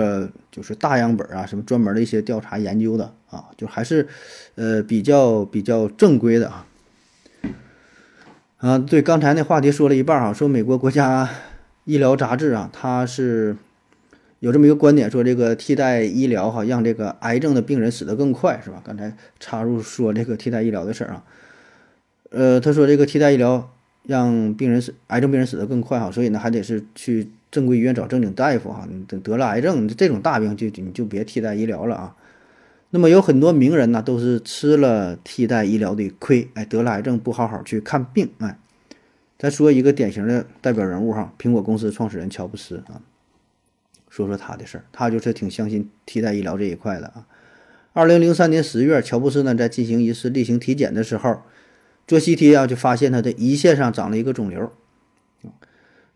[0.52, 4.08] 就是大样本啊，什么专门的一些调查研究的啊，就还是，
[4.56, 6.66] 呃，比较比较正规的啊。
[8.58, 11.30] 啊，对，刚才那话题说了一半哈，说美国国家
[11.86, 13.56] 医疗杂志啊，它是。
[14.40, 18.82] 有这么一个观点，说这个替代医疗哈，让这个癌症的病人死得更快，是吧？
[18.86, 21.24] 刚才插入说这个替代医疗的事儿啊，
[22.30, 23.70] 呃，他说这个替代医疗
[24.04, 28.88] 让病人死，癌症病人死得更快哈，所以呢，还得是去正规医院找正经大夫哈。
[28.90, 32.16] 你得得了癌症这种大病就你就别替代医疗了啊。
[32.92, 38.58] 那么有很多名人呢，都是吃了替代医疗的亏，哎，得了癌症不好好去看病，哎。
[39.38, 43.00] 再说一个典型的代表人物哈，苹果公司创始人乔布斯啊。
[44.20, 47.26] 说说他的事儿，他就是挺相信替代医疗这一块的啊。
[47.93, 51.41] 二零零三年十月，乔布斯呢在进行一次例行体检的时候，
[52.05, 54.72] 做 CT 啊，就发现他的胰腺上长了一个肿瘤。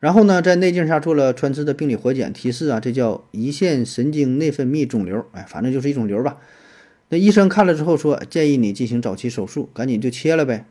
[0.02, 5.26] 然后呢，在内镜下做了穿刺的病理活检，提示啊，这叫胰腺神经内分泌肿瘤。
[5.32, 6.38] 哎，反正就是一肿瘤吧。
[7.08, 10.66] 那医生看了之后说，建议你进行早期手术，赶紧就切了呗。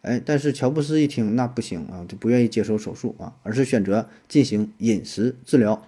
[0.00, 5.86] 哎，但是乔布斯一听，那不行啊，就不愿意接受手术啊，而是选择进行饮食治疗。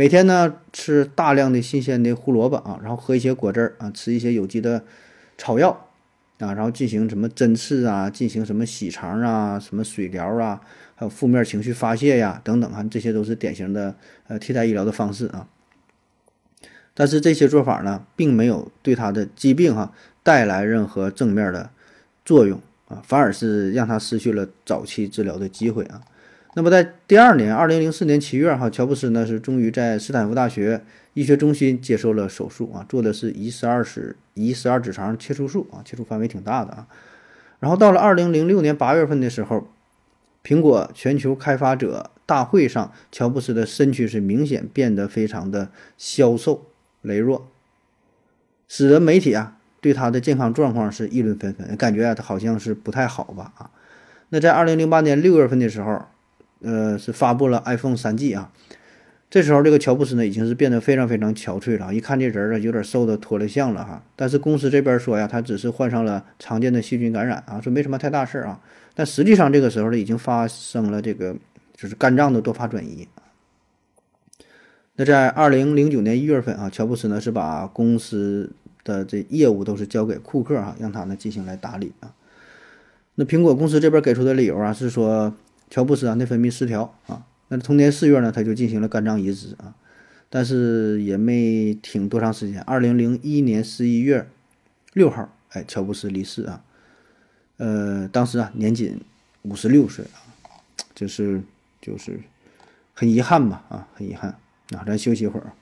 [0.00, 4.82] 每天呢吃大量的新鲜的胡萝卜啊，然后喝一些果汁儿啊，吃一些有机的
[5.36, 5.90] 草药
[6.38, 10.58] 啊，然后进行什么针刺啊，进行什么洗肠啊，什么水疗啊，
[10.94, 13.94] 还有负面情绪发泄呀等等啊，这些都是典型的
[14.26, 15.46] 呃替代医疗的方式啊。
[16.94, 19.92] 但是这些做法呢，并没有对他的疾病哈
[20.22, 21.68] 带来任何正面的
[22.24, 26.00] 作用啊，反而是让他失去了早期治疗的机会啊。
[26.54, 30.82] 那么在第二年，二零零四年七月，哈，乔布斯呢是终于在斯坦福大学
[31.14, 36.88] 医学中心接受了手术啊，做的是胰十二指胰十二指肠切除术啊，切除范围挺大的啊。
[37.60, 39.68] 然后到了二零零六年八月份的时候，
[40.42, 46.66] 苹果全球开发者大会上，乔布斯的身躯是明显变得非常的消瘦
[47.04, 47.48] 羸弱，
[48.66, 53.70] 使得媒体啊对他的健康状况是议论纷纷，感觉啊他好像是不太好吧啊。
[54.30, 56.06] 那在二零零八年六月份的时候，
[56.62, 58.52] 呃是发布了 iPhone 三 G 啊。
[59.28, 64.02] 这时候，这个乔布斯呢已经是变得非常非常憔悴了，一看这人儿啊，有点瘦的脱了相了哈。
[64.16, 68.60] 但是公司这边说呀，他只是患上了常见的细菌感染啊，说没什么太大事儿啊。
[68.92, 71.36] 但实际上这个时候呢，已经发生了这个
[71.76, 73.06] 就是肝脏的多发转移。
[74.96, 78.50] 那在二零零九年一月份啊，乔布斯呢是把公司
[78.82, 82.12] 的这业务都是交给库克哈，让他呢进行来打理啊。
[83.14, 85.32] 那苹果公司这边给出的理由啊是说，
[85.70, 87.24] 乔布斯啊内分泌失调啊。
[87.48, 89.74] 那同年四月呢，他就进行了肝脏移植啊，
[90.28, 92.60] 但是也没挺多长时间。
[92.62, 94.28] 二零零一年十一月
[94.92, 96.62] 六号，哎，乔布斯离世啊，
[97.56, 99.00] 呃，当时啊年仅
[99.42, 100.22] 五十六岁啊，
[100.94, 101.42] 就是
[101.80, 102.20] 就是
[102.94, 104.30] 很遗憾吧啊，很遗憾
[104.76, 105.52] 啊，咱休息一会儿。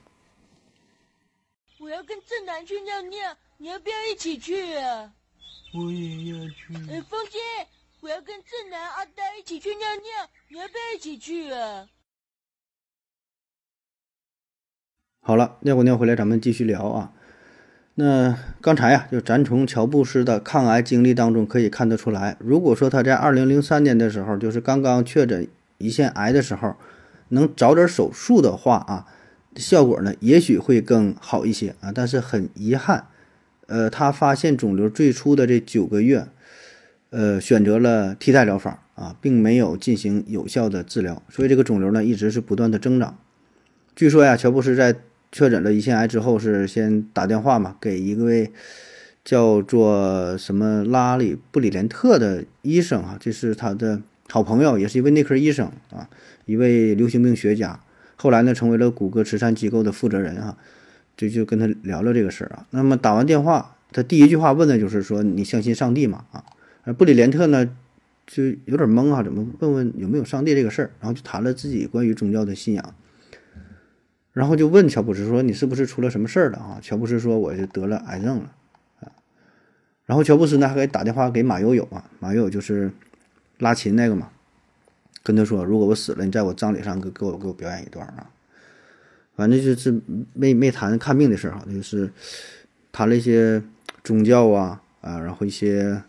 [1.79, 5.11] 我要跟正南去尿尿，你要不要一起去啊？
[5.73, 6.73] 我也要去。
[6.91, 7.39] 呃，风姐，
[8.01, 11.87] 我要跟正南、阿呆一起去尿尿，你要不要一起去啊？
[15.21, 17.11] 好了，尿过尿回来，咱们继续聊啊。
[17.95, 25.45] 那刚才呀，就咱从乔布斯的抗癌经历当中可以看得出来，如果说他在二零零三年的时候，就是刚刚确诊
[25.79, 26.77] 胰腺癌的时候，
[27.27, 29.05] 能早点手术的话啊，
[29.57, 31.91] 效果呢也许会更好一些啊。
[31.93, 33.09] 但是很遗憾，
[33.67, 36.29] 呃，他发现肿瘤最初的这九个月，
[37.11, 43.17] 呃，选择了替代疗法啊，并没有进行有效的治疗，所以这个肿瘤呢一直是不断的增长。
[43.95, 44.95] 据说呀，乔布斯在
[45.31, 48.51] 确诊了胰腺癌之后，是先打电话嘛，给一位
[49.25, 56.07] 叫做什么拉里布里连特的医生啊，这是他的好朋友，也是一位内科医生啊，
[56.45, 57.79] 一位流行病学家。
[58.15, 60.57] 后来呢，成为了谷歌慈善机构的负责人啊，
[61.17, 62.65] 就就跟他聊聊这个事儿啊。
[62.69, 66.43] 那么打完电话，他第一句话问的就是说：“你相信上帝吗？”啊，
[66.93, 67.69] 布里连特呢
[68.25, 70.91] 就有点懵啊，怎么问问有没有上帝这个事儿？
[70.99, 72.95] 然后就谈了自己关于宗教的信仰。
[74.31, 78.53] 然后就问乔布斯说：“你是不是出了什么事儿了啊？”乔布斯说：“我就得了癌症了。”
[80.05, 82.91] 然后乔布斯呢还给打电话给马友友啊，马友友就是
[83.57, 84.29] 拉琴那个嘛，
[85.23, 88.29] 跟他说：“如果我死了，你在我葬礼上给给我给我表演一段啊。”
[89.35, 90.01] 反正就是
[90.33, 92.11] 没没谈看病的事儿哈，就是
[92.91, 93.61] 谈了一些
[94.03, 96.01] 宗教啊啊，然后一些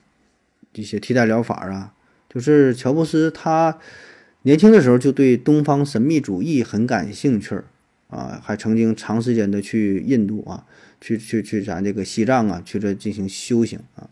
[0.75, 1.93] 一些替代疗法啊，
[2.29, 3.79] 就是乔布斯他
[4.43, 7.61] 年轻的时候就对东方神秘主义很感兴趣。
[8.09, 10.67] 啊，还曾经长时间的去印度啊，
[11.01, 14.11] 去去去咱这个西藏啊，去这进行修行啊，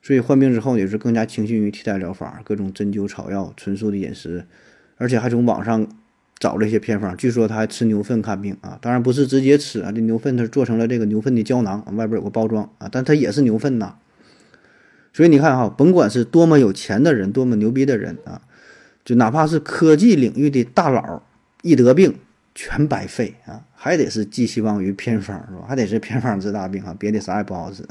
[0.00, 4.46] 所以患病之后也是更加倾心于替代疗法，各种针灸草药、纯素的饮食，
[4.96, 5.86] 而且还从网上
[6.38, 7.14] 找了一些偏方。
[7.18, 13.96] 据说他还吃牛粪看病啊，当然不是直接吃啊，这牛粪它做成了这个牛粪的胶囊，外边有个包装啊，但它也是牛粪呐。
[15.18, 18.40] 所以你看哈，甭管是多么有钱的人，多么牛逼的人啊，
[19.04, 21.24] 就哪怕是科技领域的大佬，
[21.62, 22.14] 一得病。
[22.54, 25.64] 全白费啊，还得是寄希望于偏方是吧？
[25.66, 27.82] 还得是偏方治大病啊，别的啥也不好使。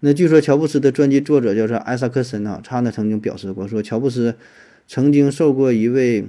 [0.00, 4.36] 那据说乔布斯的传记作者叫做艾萨克森啊，他呢曾经表示过，说乔布斯
[4.86, 6.26] 曾经受过一位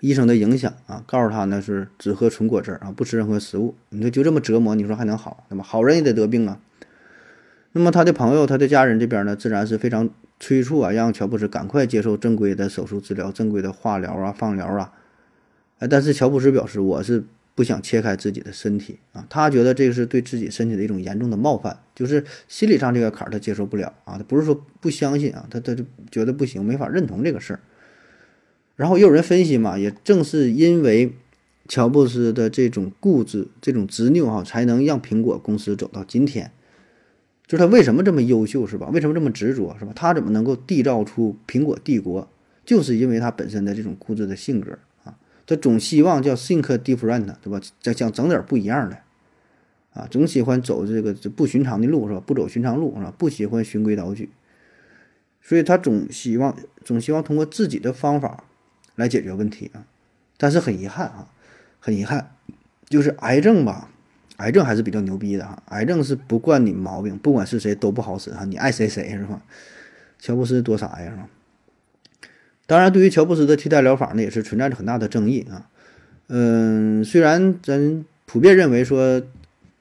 [0.00, 3.74] 医生的影响啊，告诉他呢是只喝纯果汁啊，不吃任何食物。
[3.88, 5.46] 你说就这么折磨，你说还能好？
[5.48, 6.58] 那么好人也得得病啊。
[7.76, 10.08] 那么他的朋友、他的家人这边呢，自然是非常
[10.38, 14.92] 催促啊，让乔布斯赶快接受正规的手术治疗、正规的化疗啊、放疗啊。
[15.80, 17.24] 哎，但是乔布斯表示，我是
[17.56, 27.60] 不想切开自己的身体啊，他觉得这个是对自己身体的一种严重的冒犯，就是心理上这个坎儿他接受不了啊，他不是说不相信啊，他他就觉得不行，没法认同这个事儿。
[28.76, 31.12] 然后也有人分析嘛，也正是因为
[31.66, 36.52] 乔布斯的这种固执、这种执拗哈，才能让苹果公司走到今天。
[37.46, 38.88] 就是他为什么这么优秀是吧？
[38.88, 39.92] 为什么这么执着是吧？
[39.94, 42.28] 他怎么能够缔造出苹果帝国？
[42.64, 45.14] 就是因为他本身的这种固执的性格啊。
[45.46, 47.60] 他总希望叫 think different，对吧？
[47.82, 48.96] 再想整点不一样的，
[49.92, 52.22] 啊，总喜欢走这个不寻常的路，是吧？
[52.24, 53.12] 不走寻常路，是吧？
[53.18, 54.30] 不喜欢循规蹈矩，
[55.42, 58.44] 所以他总希望总希望通过自己的方法
[58.96, 59.84] 来解决问题啊。
[60.38, 61.28] 但是很遗憾啊，
[61.78, 62.34] 很遗憾，
[62.88, 63.90] 就是癌症吧，
[64.36, 65.62] 癌症还是比较牛逼的哈。
[65.66, 69.42] 癌症是不惯你毛病，不管是谁都不好使哈，你爱谁谁是吧？
[70.18, 71.28] 乔布斯多傻呀，是吧？
[72.66, 75.68] 当然，对于乔布斯的替代疗法呢，也是存在着很大的争议啊。
[76.28, 79.20] 嗯，虽然咱普遍认为说，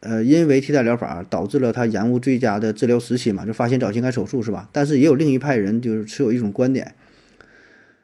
[0.01, 4.67] 呃，因为替代疗法导致了他延误最佳的治疗时期嘛，就发现早期该手术是吧？
[4.73, 6.93] 但是也有另一派人就是持有一种观点，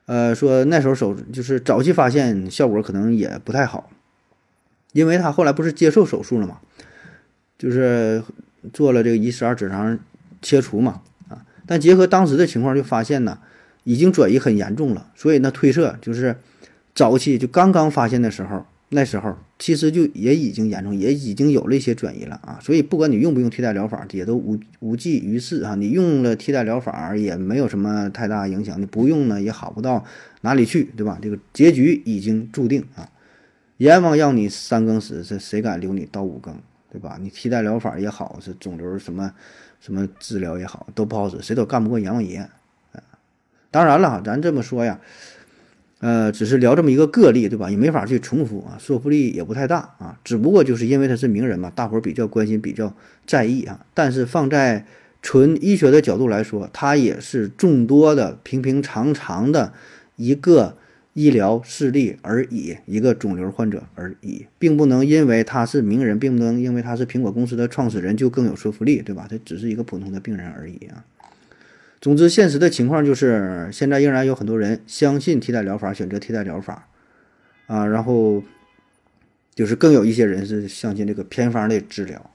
[0.05, 3.91] 呃，说那时候手就是早期发现效果可能也不太好，
[4.93, 6.59] 因为他后来不是接受手术了嘛，
[7.57, 8.23] 就是
[8.73, 9.97] 做了这个一十二指肠
[10.41, 13.37] 切除嘛，啊，但结合当时的情况就发现呢，
[13.83, 16.35] 已经转移很严重了，所以呢推测就是
[16.95, 25.75] 早期就刚刚发现的时候，那时候其实就也已经严重，也已经有了一些转移了啊，所以不管你用不用替代疗法，也都无无济于事啊。
[25.75, 30.03] 你用了替代疗法也没有什么太大影响，你不用呢也好不到
[30.41, 31.19] 哪里去，对吧？
[31.21, 33.07] 这个结局已经注定啊。
[33.79, 36.53] 阎王要你三更死，这谁敢留你到五更，
[36.91, 37.17] 对吧？
[37.19, 39.31] 你替代疗法也好，是肿瘤什么
[39.79, 42.39] 什么治疗也好，都不好使，谁都干不过阎王爷。
[42.39, 43.01] 啊，
[43.71, 44.99] 当然了，咱这么说呀。
[46.01, 47.69] 呃，只是聊这么一个个例，对吧？
[47.69, 50.17] 也没法去重复啊，说服力也不太大啊。
[50.23, 52.93] 只不过就是因为他是名人嘛，大伙比较关心，比较
[53.25, 53.85] 在意啊。
[53.93, 54.85] 但是放在
[55.21, 59.73] 纯医学的角度来说，他也是众多的平平常常的
[60.15, 60.77] 一个
[61.21, 69.27] 医疗事例而已，一个肿瘤患者而已，并不能因为他是名人，并不能因为他是苹果公司的创始人就更有说服力，对吧？
[69.29, 71.03] 他只是一个普通的病人而已啊。
[71.99, 76.87] 总之，现实的情况就是，现在仍然有很多人相信替代疗法，选择替代疗法，
[77.67, 78.41] 啊，然后
[79.53, 82.31] 就是更有一些人是相信这个偏方的治疗，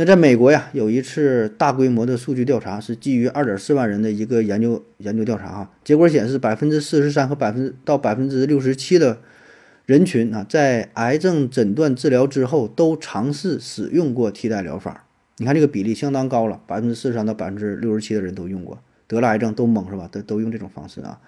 [0.00, 9.18] 那在美国呀，有一次大规模的数据调查，是基于二点四万人的一个研究研究调查啊，结果显示，百分之四十三和百分之到百分之六十七的
[9.86, 15.04] 人群啊，在癌症诊断治疗之后，都尝试使用过替代疗法。
[15.38, 18.78] 你看这个比例相当高了，百分之四十三到百分之六十七的人都用过，
[19.08, 20.08] 得了癌症都懵是吧？
[20.12, 21.18] 都都用这种方式啊。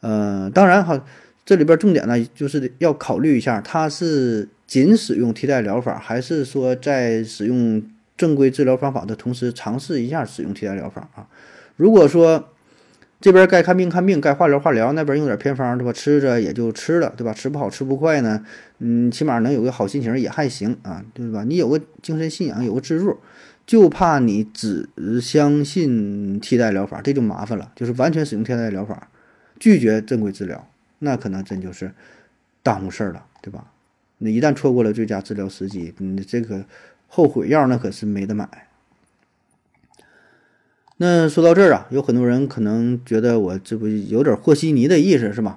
[0.00, 1.04] 呃，当然哈，
[1.50, 7.82] 这里边重点呢就是要考虑一下，它是仅使用替代疗法，还是说在使用
[8.16, 11.26] 正规治疗方法的同时尝试一下使用替代疗法啊？
[11.74, 12.50] 如果说
[13.20, 15.92] 这边该看病看病，该化疗化疗，那边用点偏方对吧？
[15.92, 17.32] 吃着也就吃了对吧？
[17.32, 18.44] 吃不好吃不快呢，
[18.78, 21.42] 嗯，起码能有个好心情也还行啊，对吧？
[21.42, 23.18] 你有个精神信仰，有个支柱。
[23.66, 24.88] 就怕你只
[25.20, 27.72] 相信替代疗法，这就麻烦了。
[27.74, 29.08] 就是完全使用替代疗法，
[29.58, 30.69] 拒绝正规治疗，
[31.00, 31.92] 那可能真就是
[32.62, 33.72] 耽误事儿了，对吧？
[34.18, 36.64] 那一旦错过了最佳治疗时机，你这个
[37.08, 38.68] 后悔药那可是没得买。
[40.98, 45.56] 那说到这儿啊，有很多人可能觉得我这不有点和稀泥的意思是吧？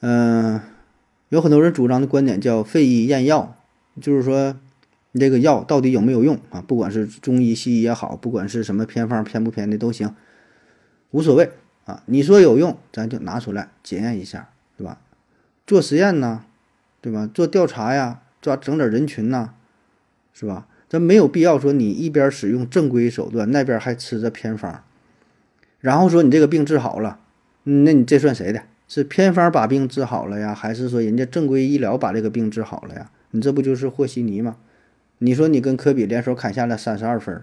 [0.00, 0.60] 嗯，
[1.28, 3.56] 有很多人主张的观点叫废医验药，
[4.00, 4.56] 就是说。
[5.12, 6.60] 你这个药到底有没有用啊？
[6.60, 10.14] 不管是中医、西医也好，不管是什么偏方偏不偏的都行，
[11.10, 11.50] 无所谓
[11.84, 12.04] 啊。
[12.06, 14.50] 你说有用，咱就拿出来检验一下，
[15.70, 16.42] 做实验呢，
[17.00, 17.30] 对吧？
[17.32, 19.50] 做调查呀，抓整点人群呐，
[20.34, 20.66] 是吧？
[20.88, 24.82] 咱没有必要说你一边使用正规手段，那边还吃着偏方，
[25.78, 27.20] 然后说你这个病治好了，
[27.62, 28.64] 那你这算谁的？
[28.88, 33.08] 是偏方把病治好了呀，还是说人家正规医疗把这个病治好了呀？
[33.30, 34.56] 你这不就是和稀泥吗？
[35.18, 37.40] 你说你跟科比联手砍下了三十二分，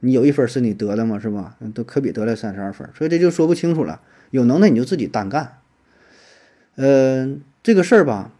[0.00, 1.16] 你有一分是你得的吗？
[1.20, 1.56] 是吧？
[1.72, 4.00] 都科比得了三十二分，所以这就说不清楚了。
[4.32, 5.58] 有能耐你就自己单干。
[6.74, 8.32] 嗯，这个事儿吧，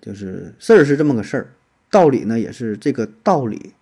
[0.00, 1.48] 就是事儿是这么个事儿，
[1.90, 3.72] 道理呢也是这个道理。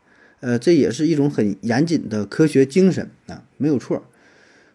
[0.40, 4.03] 呃，这也是一种很严谨的科学精神啊，没有错。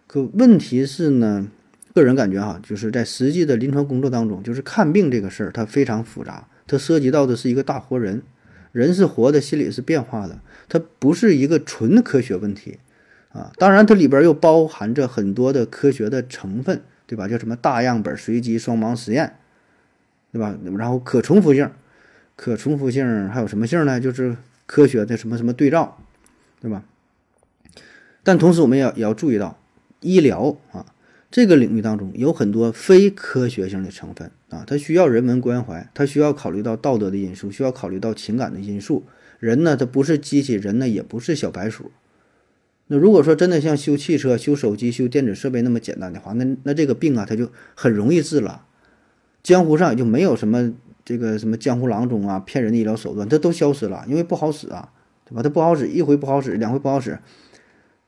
[0.06, 1.48] 可问题是呢，
[1.96, 8.22] 个人感觉哈，就是在实际的临床工作当中，就是看病这个事儿，它非常复杂，它涉及到的是一个大活人。
[8.74, 10.38] 人是活的，心理是变化的，
[10.70, 12.78] 它不是一个纯科学问题，
[13.32, 17.28] 啊，当然它里边又包含着很多的科学的成分，对吧？
[17.28, 19.38] 叫什么大样本随机双盲实验，
[20.34, 20.58] 对吧？
[20.78, 21.72] 然后可重复性，
[22.36, 24.00] 可重复性还有什么性呢？
[24.00, 25.98] 就是科学的什么什么对照，
[26.60, 26.84] 对吧？
[28.24, 29.58] 但同时我们也要也要注意到，
[30.02, 30.88] 医疗啊。
[31.30, 39.04] 这个领域当中有很多非科学性的成分啊，它需要人文关怀，它需要考虑到道德的因素，需要考虑到情感的因素。
[39.40, 41.92] 人呢，他不是机器人呢，也不是小白鼠。
[42.86, 48.66] 那如果说真的像修汽车、修手机、修电子设备那么简单的话，那那这个病啊，它就很容易治了。
[49.44, 50.74] 江湖上也就没有什么
[51.06, 54.90] 这个什么江湖郎中啊，骗人的医疗手段，这都消失了，因为不好使啊，
[55.26, 55.44] 对吧？
[55.44, 57.20] 它不好使，一回不好使，两回不好使，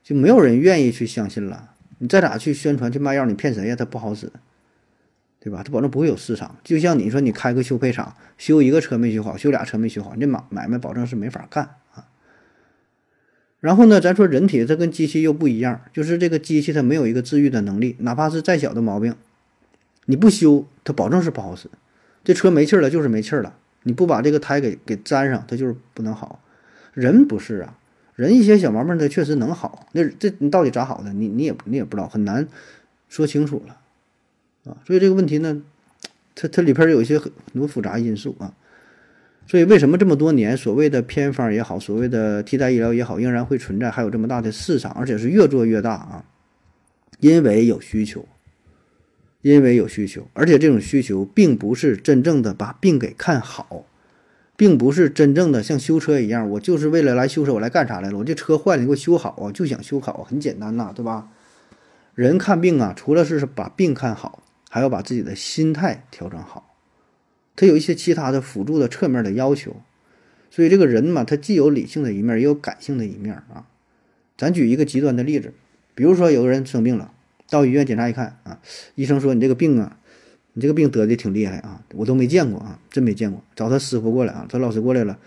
[0.02, 1.70] 就没有人愿意去相信了。
[1.98, 3.76] 你再咋去宣传去卖药，你骗谁呀？
[3.76, 4.32] 它不好使，
[5.38, 5.62] 对吧？
[5.62, 6.56] 它保证不会有市场。
[6.64, 11.64] 就像你说，你开个修配厂，修一个车没修好，修俩车没修好，这买买卖保证是没法干
[11.94, 12.08] 啊。
[13.60, 19.14] 然后呢，咱说人体它跟机器又不一样，就是这个机器它没有一个治愈的能力，哪怕是再小的毛病，
[20.06, 21.68] 你不修，它保证是不好使。
[22.24, 23.54] 这车没气儿了，就是没气儿了。
[23.82, 26.42] 你不把这个胎给给粘上，它就是不能好。
[26.92, 27.78] 人不是啊，
[28.14, 31.12] 人一些小毛病它确实能好，那这你到底咋好的？
[31.12, 32.48] 你你也你也不知道，很难
[33.08, 33.76] 说清楚了
[34.72, 34.76] 啊。
[34.86, 35.62] 所以这个问题呢，
[36.34, 38.54] 它它里边有一些很多复杂因素啊。
[39.46, 46.24] 所以为什么这么多年所谓的偏方也好，所谓的替代医疗也好，仍然会存在，还有这么大的市场，而且是越做越大啊？
[47.20, 48.26] 因为有需求，
[49.48, 53.86] 因为有需求，而且这种需求并不是真正的把病给看好，
[54.56, 58.18] 并不是真正的像修车一样，我就是为了来修车，我来干啥来了？
[58.18, 61.28] 我这车坏了，你给我修好啊，就想修好，很简单呐，对吧？
[62.16, 66.74] 人看病啊，除了是把病看好，还要把自己的心态调整好。
[67.54, 69.76] 他有一些其他的辅助的侧面的要求，
[70.50, 73.68] 所以这个人嘛，他既有理性的一面，也有感性的一面啊。
[74.36, 75.54] 咱举一个极端的例子，
[75.94, 77.12] 比如说有个人生病了，
[77.48, 78.60] 到医院检查一看啊，
[78.94, 79.98] 医生说你这个病啊，
[80.52, 83.42] 你这个病得的挺厉害啊，我都没见过啊，真没见过。
[83.54, 85.18] 找他师傅过来啊，他老师过来了，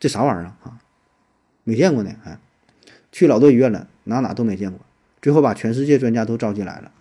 [0.00, 0.80] 这啥玩意儿啊？
[1.64, 2.38] 没见过呢，哎，
[3.10, 4.80] 去老多医院了，哪哪都没见过。
[5.20, 6.92] 最后把全世界专家都召集来了，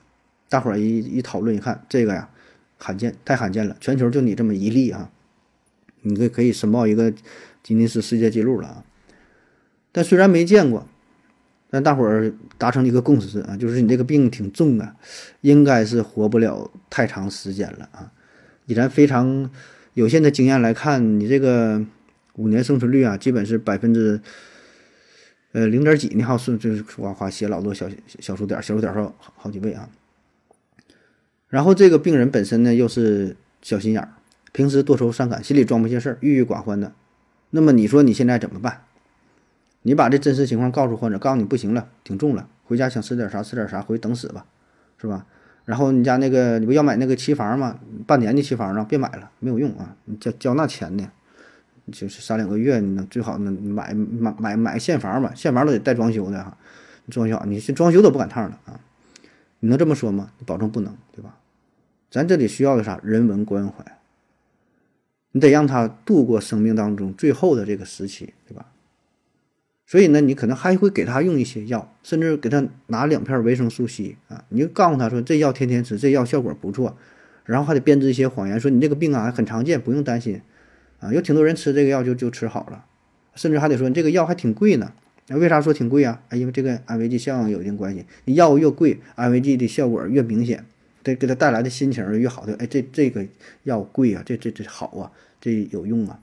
[0.49, 2.29] 大伙儿一一讨论一看，这个呀。
[2.77, 3.77] 罕见，太罕见了！
[3.79, 5.09] 全球就你这么一例啊，
[6.01, 7.09] 你可可以申报一个
[7.63, 8.83] 吉尼斯世界纪录了啊。
[9.93, 10.85] 但虽然没见过，
[11.75, 14.95] 但大伙儿达成一个共识啊，就是你这个病挺重啊，
[15.41, 18.13] 应该是活不了太长时间了啊。
[18.65, 19.51] 以咱非常
[19.93, 21.83] 有限的经验来看，你这个
[22.35, 24.21] 五年生存率啊，基本是百分之
[25.51, 27.89] 呃零点几，你好是就是哗哗写老多小
[28.21, 29.89] 小数点，小数点说好好几倍啊。
[31.49, 34.13] 然后这个病人本身呢又是小心眼儿，
[34.53, 36.93] 平时多愁善感，心里装不下事儿，郁郁寡欢的。
[37.49, 38.84] 那么你说你现在怎么办？
[39.87, 44.43] 你把这真实情况告诉患者，告诉你不行了，挺重了，回家想吃点啥吃点啥，回去等死吧，
[44.97, 45.27] 是吧？
[45.65, 47.79] 然后你家那个你不要买那个期房吗？
[48.07, 51.07] 半年的期房啊，别买了，没有用啊，你交交那钱呢，
[51.91, 56.57] 就是三两个月，你能最好能买买买买现房吧，现房都得带装修的哈，
[57.11, 58.79] 装修你是装修都不赶趟了啊。
[59.59, 60.31] 你能这么说吗？
[60.39, 61.37] 你保证不能，对吧？
[62.09, 62.99] 咱这里需要的啥？
[63.03, 63.85] 人文关怀。
[65.31, 68.65] 你得让他度过生命当中最后的这个时期，对吧？
[69.87, 74.43] 所以呢，你可能还会给他用一些药，甚至给他拿两片维生素 C 啊。
[74.49, 76.97] 你就告诉他说，这药天天吃，这药效果不错。
[77.45, 80.41] 然后还得编织一些谎言，说你这个病啊很常见，不用担心
[80.99, 81.13] 啊。
[81.13, 82.85] 有挺多人吃这个药就就吃好了，
[83.35, 84.91] 甚至还得说你这个药还挺贵呢。
[85.27, 86.23] 那为啥说挺贵啊？
[86.29, 88.03] 哎，因为这个安慰剂效应有一定关系。
[88.25, 90.65] 你药物越贵，安慰剂的效果越明显，
[91.03, 92.47] 对，给他带来的心情越好。
[92.47, 93.23] 的，哎，这这个
[93.61, 96.19] 药贵啊，这这这好啊，这有用啊。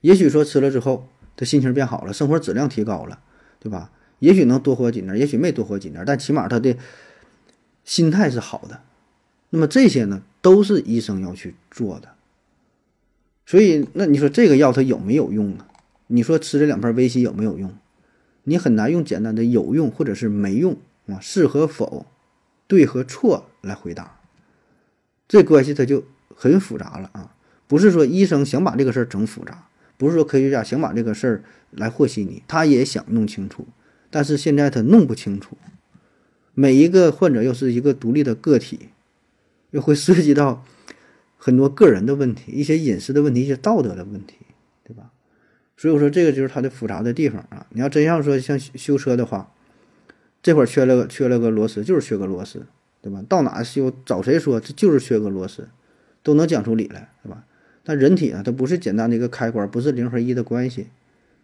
[0.00, 3.20] 也许说吃了之后，他心情变好了，生活质量提高了，
[3.60, 3.90] 对吧？
[4.18, 6.76] 也许能多活几年，也许没多活几年，但起码他的
[7.84, 8.80] 心态是好的。
[9.50, 12.14] 那么这些呢，都是医生要去做的。
[13.44, 15.66] 所以，那你说这个药它有没有用呢？
[16.06, 17.72] 你说吃这两片维 C 有没有用？
[18.44, 20.76] 你很难用简单的有用或者是没用
[21.06, 22.06] 啊，是和否，
[22.66, 24.18] 对和错来回答。
[25.28, 27.34] 这关系它就很复杂了啊！
[27.66, 29.65] 不是说医生想把这个事儿整复杂，
[29.96, 33.66] 不是说科学家想把这个事儿来和稀泥，他也想弄清楚，
[34.10, 35.56] 但是现在他弄不清楚。
[36.54, 38.88] 每一个患者又是一个独立的个体，
[39.70, 40.64] 又会涉及到
[41.36, 44.36] 很多个人的问题、一些隐私的问题、一些道德的问题，
[44.82, 45.10] 对吧？
[45.76, 47.66] 所以我说，这个就是它的复杂的地方啊！
[47.70, 49.52] 你要真要说像修车的话，
[50.42, 52.66] 这会儿缺了个缺了个螺丝，就是缺个螺丝，
[53.02, 53.22] 对吧？
[53.28, 55.68] 到哪修找谁说这就是缺个螺丝，
[56.22, 57.44] 都能讲出理来，对吧？
[57.86, 60.88] 但人体啊，它不是简单的一个开关，不是零和一的关系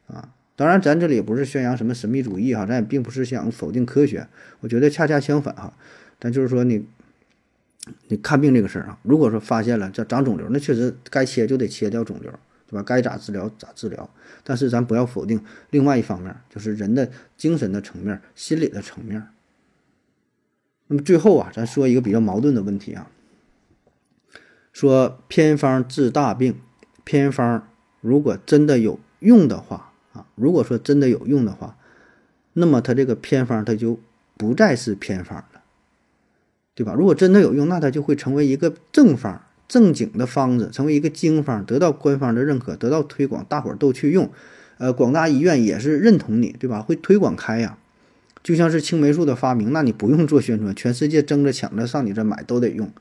[0.09, 0.29] 啊！
[0.57, 4.27] 当然，咱这里也不是宣扬什么神秘主义哈，咱也并不是想否定科学，
[4.59, 5.73] 我觉得恰恰相反哈。
[6.19, 6.85] 但就是说，你
[8.09, 12.33] 你看病这个事儿啊，如果说发现了这长肿瘤，那确实该切就得切掉肿瘤。
[12.69, 12.83] 对吧？
[12.83, 14.09] 该咋治疗咋治疗，
[14.43, 15.39] 但是咱不要否定
[15.69, 19.23] 另外一方面，就是人的精神的层面、心理的层面。
[20.87, 23.11] 那么最后啊，咱说一个比较矛盾的问题啊，
[24.73, 26.57] 说偏方治大病，
[27.05, 27.69] 偏方
[28.01, 31.77] 如果真的有用的话啊，如果说真的有用的话，
[32.55, 34.01] 那么它这个偏方它就
[34.37, 35.63] 不再是偏方了，
[36.75, 36.95] 对吧？
[36.95, 39.43] 如果真的有用，那它就会成为一个正方。
[39.69, 44.31] 正经的方子成为一个经方，得到官方的认可，得到推广，大伙儿都去用，
[44.77, 46.83] 呃，广大医院也是认同你，对吧？
[46.83, 47.79] 会推广开呀，
[48.43, 52.93] 就像是青霉素的发明，那你不用做宣传，全世界争着抢着上你这买都得用，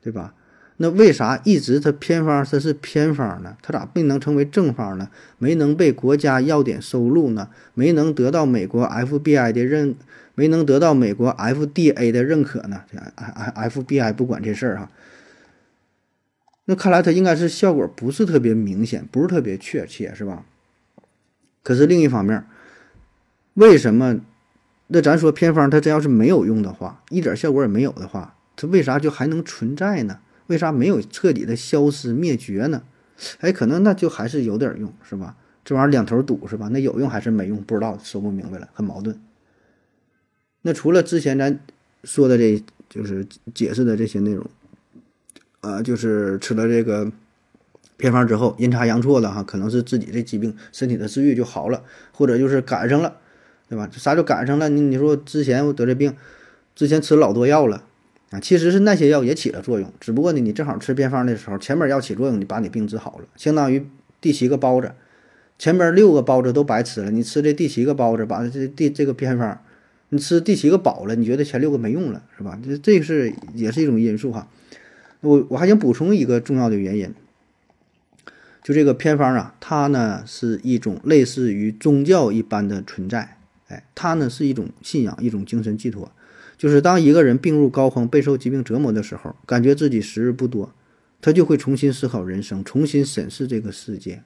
[0.00, 0.32] 对吧？
[0.78, 3.56] 那为啥一直它偏方它是偏方呢？
[3.62, 5.08] 它咋没能成为正方呢？
[5.38, 7.48] 没能被国家药典收录呢？
[7.72, 9.94] 没能得到美国 FBI 的认，
[10.34, 12.82] 没能得到美国 FDA 的认可呢？
[12.92, 14.90] 这 F FBI 不管这事儿哈。
[16.66, 20.44] 那看来它应该是效果不是特别明显，不是特别确切，是吧？
[21.62, 22.44] 可是另一方面，
[23.54, 24.20] 为什么？
[24.88, 30.18] 那咱说偏方它真要是没有用的话，一点效果也没有的话，它为啥就还能存在呢？
[30.46, 32.82] 为啥没有彻底的消失灭绝呢？
[33.40, 35.36] 哎，可能那就还是有点用，是吧？
[35.64, 36.68] 这玩意儿两头堵，是吧？
[36.70, 37.60] 那有用还是没用？
[37.62, 39.18] 不知道，说不明白了，很矛盾。
[40.62, 41.58] 那除了之前咱
[42.04, 44.46] 说的这，就是解释的这些内容，
[45.62, 47.10] 呃，就是吃了这个
[47.96, 51.82] 偏方之后，阴差阳错的哈，可能是自己这疾病身体的治愈就好了，
[52.12, 53.16] 或者就是赶上了，
[53.68, 53.88] 对吧？
[53.92, 54.68] 啥就赶上了？
[54.68, 56.14] 你你说之前我得这病，
[56.74, 57.82] 之前吃老多药了
[58.40, 63.86] 其实是那些药也起了作用，只不过呢，你正好吃偏方的时候，前面药起作用，你把你病治好了，相当于
[64.20, 64.92] 第七个包子，
[65.58, 69.60] 前边六个包子都白吃了，你吃这第七个包子，把这第这个偏方。
[70.10, 72.56] 你吃第七个饱了，你觉得前六个没用了，是吧？
[72.64, 74.48] 这这是也是一种因素哈。
[75.20, 77.12] 我我还想补充一个重要的原因，
[78.62, 86.12] 就这个偏方啊，它呢是一种类似于宗教一般的存在，哎，它呢是一种信仰，一种精神寄托。
[86.58, 90.72] 就是当一个人病入膏肓、备受疾病折磨的时候，感觉自己时日不多，
[91.20, 94.22] 他就会重新思考人生，重新审视这个世界。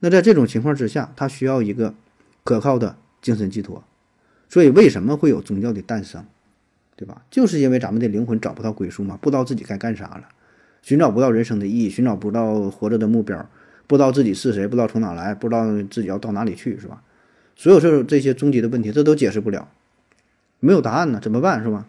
[0.00, 1.94] 那在这种情况之下，他需要一个
[2.42, 3.84] 可靠的精神寄托。
[4.48, 6.24] 所以，为什么会有宗教的诞生，
[6.96, 7.22] 对吧？
[7.30, 10.28] 就是因为咱们的灵魂找不到归宿嘛，不知道自己该干啥了，
[10.82, 13.48] 寻找不到人生的意义，寻找不到活着的目标，
[13.86, 17.02] 不知道自己是谁，不知道从哪来，不知道自己要到哪里去，是吧？
[17.54, 19.70] 所有这这些终极的问题，这都解释不了，
[20.60, 21.86] 没有答案呢，怎么办，是吧？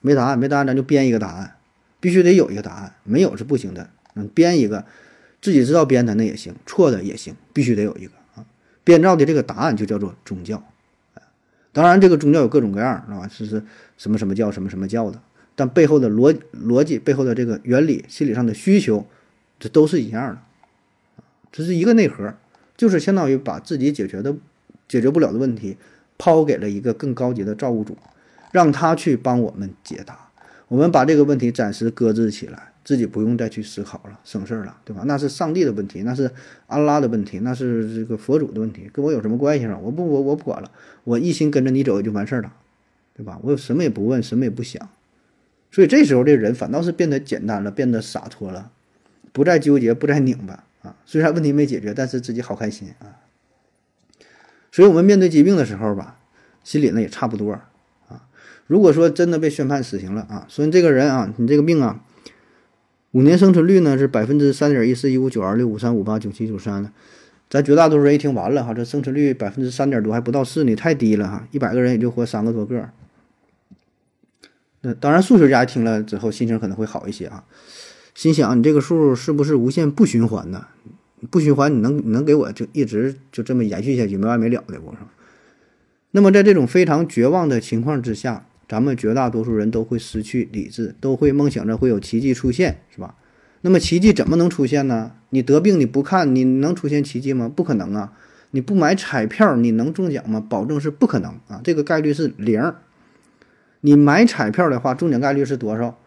[0.00, 1.56] 没答案，没答案，咱就编一个答案，
[1.98, 3.88] 必须得有一个答案，没有是不行的。
[4.14, 4.84] 嗯，编一个，
[5.40, 8.44] 自己知道编的那也行，错的也行，必须得有一个啊。
[8.84, 10.62] 编造的这个答案就叫做宗教。
[11.72, 13.26] 当然，这个宗教有各种各样，是吧？
[13.26, 13.64] 是是
[13.96, 15.20] 什么什么教，什么什么教的，
[15.56, 19.06] 但背后的逻逻辑、背后的这个原理、心理上的需求，
[19.58, 22.34] 这都是一样的，这是一个内核，
[22.76, 24.36] 就是相当于把自己解决的
[24.86, 25.76] 解决不了的问题，
[26.18, 27.96] 抛给了一个更高级的造物主，
[28.52, 30.28] 让他去帮我们解答，
[30.68, 32.70] 我们把这个问题暂时搁置起来。
[32.84, 35.04] 自己不用再去思考了，省事儿了，对吧？
[35.06, 36.30] 那是上帝的问题，那是
[36.66, 39.78] 安拉的问题，那是这个佛祖的问题，跟我有什么关系啊？
[39.82, 40.70] 我不，我我不管了，
[41.04, 42.52] 我一心跟着你走就完事儿了，
[43.16, 43.40] 对吧？
[43.42, 44.86] 我什么也不问，什么也不想，
[45.70, 48.70] 所以这时候这人反倒是变得简单了，变得洒脱了，
[49.32, 50.94] 不再纠结，不再拧巴啊。
[51.06, 53.23] 虽然问题没解决，但是自己好开心啊。
[54.74, 56.16] 所以我们面对疾病的时候吧，
[56.64, 58.26] 心里呢也差不多啊。
[58.66, 62.02] 如果说真的被宣判死刑了啊，说你这个人啊，你这个病啊。
[63.12, 66.90] 五年生存率呢是百分之三点一四一五九二六五三五八九七九三了，
[67.48, 72.90] 咱绝大多数人一听完了哈，这生存率百分之三点多还不到四呢，太低了哈，一百个人也就活三个多个。
[74.80, 77.44] 那当然，数学家听了之后心情可能会好一些啊，
[78.12, 80.66] 心想你这个数是不是无限不循环呢？
[81.30, 84.98] 不循环，你能你能给我就一直就这么延续下去没完没了的不是？
[86.10, 88.46] 那么在这种非常绝望的情况之下。
[88.66, 93.14] 咱们绝大多数人都会失去理智，都会梦想着会有奇迹出现，是吧？
[93.60, 95.12] 那么奇迹怎么能出现呢？
[95.28, 97.52] 你得病你不看，你能出现奇迹吗？
[97.54, 98.14] 不可能啊！
[98.52, 100.44] 你不买彩票，你能中奖吗？
[100.48, 101.60] 保证是不可能啊！
[101.62, 102.72] 这个概率是零。
[103.82, 105.98] 你买彩票的话，中奖概率是多少？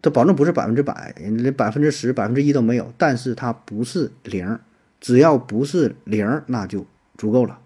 [0.00, 2.92] 它保证不是百分之百，连百分之十、百分之一都没有。
[2.96, 4.58] 但是它不是零，
[5.00, 6.86] 只要不是零，那就
[7.16, 7.58] 足够了。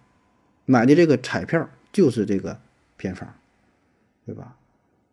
[0.65, 2.59] 买的这个彩票就是这个
[2.97, 3.29] 偏方。
[4.25, 4.55] 对吧？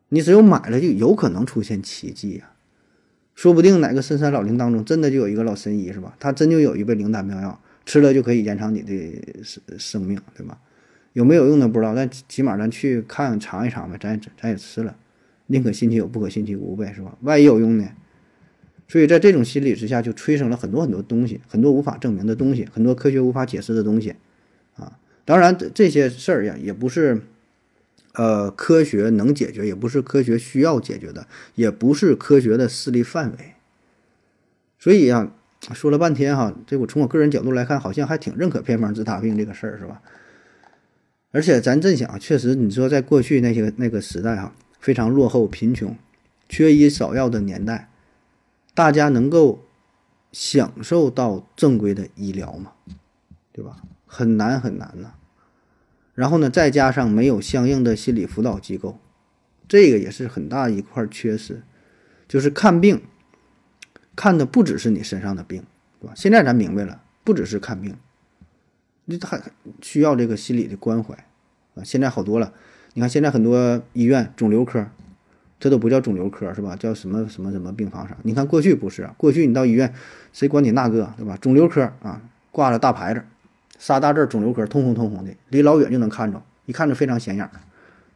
[0.09, 2.51] 你只有买了，就有可能出现奇迹呀。
[3.33, 6.15] 说不定哪个深山老林当中，真的就有一个老神医，是吧？
[6.19, 10.59] 他真就有一味灵丹妙药，吃了就可以延长你的生生命，对吧？
[11.13, 13.97] 有没有用的不知道，但起码咱去看尝一尝呗。
[13.99, 14.95] 咱也咱也吃了，
[15.49, 17.17] 宁可信其有，不可信其无呗，是吧？
[17.21, 17.87] 万一有用呢？
[18.87, 24.15] 所以在这种心理之下，就催生了很多很多东西，很多无法证明的东西，很多科学无法解释的东西
[24.75, 24.97] 啊。
[25.25, 27.21] 当然，这些事儿呀，也不是。
[28.13, 33.53] 呃，科学能解决，也不是科学需要解决的，也不是科学的势力范围。
[34.79, 35.31] 所以啊，
[35.73, 40.01] 说了半天哈，这我从我个人角度来看，好像还挺认可偏方治大病这个事儿，是吧？
[41.31, 45.95] 而且咱真想，确实你说在过去那些那个时代哈，非常落后、贫穷、
[46.47, 47.89] 缺医少药的年代，
[48.73, 49.65] 大家能够
[50.31, 52.73] 享受到正规的医疗吗？
[53.51, 53.77] 对吧？
[54.05, 55.13] 很难很难呐。
[56.15, 58.99] 然后呢，再加上没有相应的心理辅导机构，
[59.67, 61.61] 这个也是很大一块缺失。
[62.27, 63.01] 就是看病，
[64.15, 65.63] 看的不只是你身上的病，
[65.99, 66.13] 对吧？
[66.15, 67.97] 现在咱明白了，不只是看病，
[69.05, 69.41] 你还
[69.81, 71.15] 需要这个心理的关怀
[71.75, 71.83] 啊。
[71.83, 72.53] 现在好多了，
[72.93, 74.87] 你看现在很多医院肿瘤科，
[75.59, 76.75] 这都不叫肿瘤科是吧？
[76.75, 78.17] 叫什么什么什么病房啥？
[78.23, 79.93] 你看过去不是啊，过去你到医院，
[80.33, 81.37] 谁管你那个对吧？
[81.39, 82.21] 肿瘤科啊，
[82.51, 83.23] 挂着大牌子，
[83.77, 87.49] 仨大字肿瘤科，通红通红的，离老远就能看着，一看着非常显眼，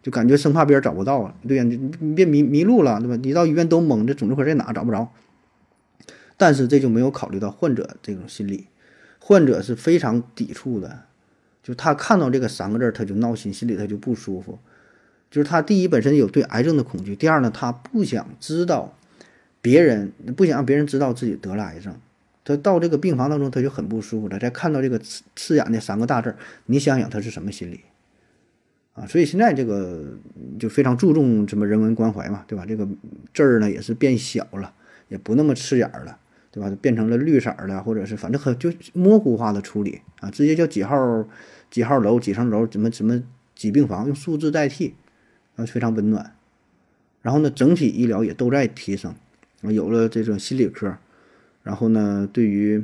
[0.02, 1.34] 就感觉生怕别人找不到啊。
[1.48, 3.16] 对呀，你你别迷迷路了对吧？
[3.22, 5.10] 你到医院都懵，这肿瘤科在哪找不着。
[6.36, 8.68] 但是这就没有考虑到患者这种心理，
[9.20, 11.04] 患者是非常抵触的，
[11.64, 14.60] 就他看到这个三个字儿他就闹心，心里他就不舒服。
[15.32, 18.96] 就是他第一本身有对癌症的恐惧，第二呢，他不想知道
[19.62, 21.96] 别人不想让别人知道自己得了癌症。
[22.46, 24.38] 他到这个病房当中，他就很不舒服了。
[24.38, 26.36] 再看到这个刺刺眼的三个大字儿，
[26.66, 27.80] 你想想他是什么心理
[28.94, 29.08] 啊？
[29.08, 30.18] 所以现在这个
[30.60, 32.66] 就非常注重什么人文关怀嘛，对吧？
[32.68, 32.86] 这个
[33.34, 34.74] 字儿呢也是变小了，
[35.08, 36.20] 也不那么刺眼了，
[36.52, 36.70] 对吧？
[36.82, 41.26] 变成了绿色的，或者是反正很就模糊化的处理啊，直接叫几号
[41.74, 43.24] 几号楼几层楼怎么怎么
[43.56, 44.94] 几病房，用数字代替。
[45.56, 46.36] 啊，非常温暖。
[47.22, 49.14] 然后呢，整体医疗也都在提升，
[49.62, 50.98] 啊，有了这种心理科，
[51.62, 52.84] 然后呢，对于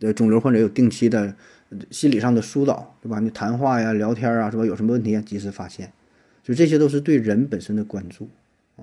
[0.00, 1.36] 呃肿瘤患者有定期的
[1.92, 3.20] 心理上的疏导，对吧？
[3.20, 4.66] 你谈话呀、聊天啊，是吧？
[4.66, 5.92] 有什么问题啊，及时发现，
[6.42, 8.28] 就这些都是对人本身的关注
[8.76, 8.82] 啊。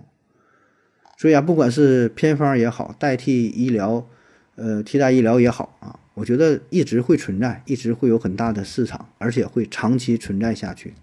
[1.18, 4.08] 所以啊，不管是偏方也好，代替医疗，
[4.56, 10.94] 呃，替代医疗也好啊，我觉得一直会存在，一直会有很大的市场，而且会长期存在下去。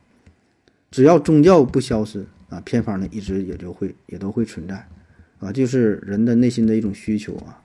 [0.91, 4.89] 只要宗教不消失啊，偏方呢一直也就会也都会存在，
[5.39, 7.63] 啊，就是人的内心的一种需求啊。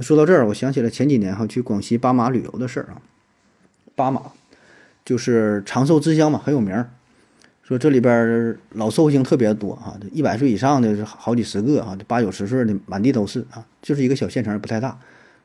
[0.00, 3.00] 说到这儿，我想起了前几年哈去广西巴马旅游的事儿啊。
[3.94, 4.20] 巴马
[5.06, 6.90] 就是长寿之乡嘛，很有名儿。
[7.62, 13.66] 说这里边老寿星特别多啊，一百岁以上的是好几十个啊，八九十岁的满地都是啊。
[13.80, 14.98] 就是一个小县城，不太大，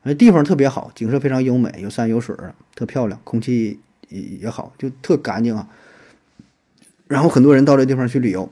[0.04, 2.36] 那地方特别好，景色非常优美，有山有水，
[2.76, 3.80] 特漂亮，空气
[4.10, 5.68] 也也好，就特干净啊。
[7.08, 8.50] 然后很多人到这地方去旅游，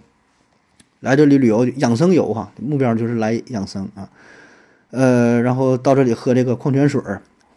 [1.00, 4.10] 来这里旅游养生游哈，目标就是来养生啊。
[4.92, 7.02] 呃，然后到这里喝这个矿泉水，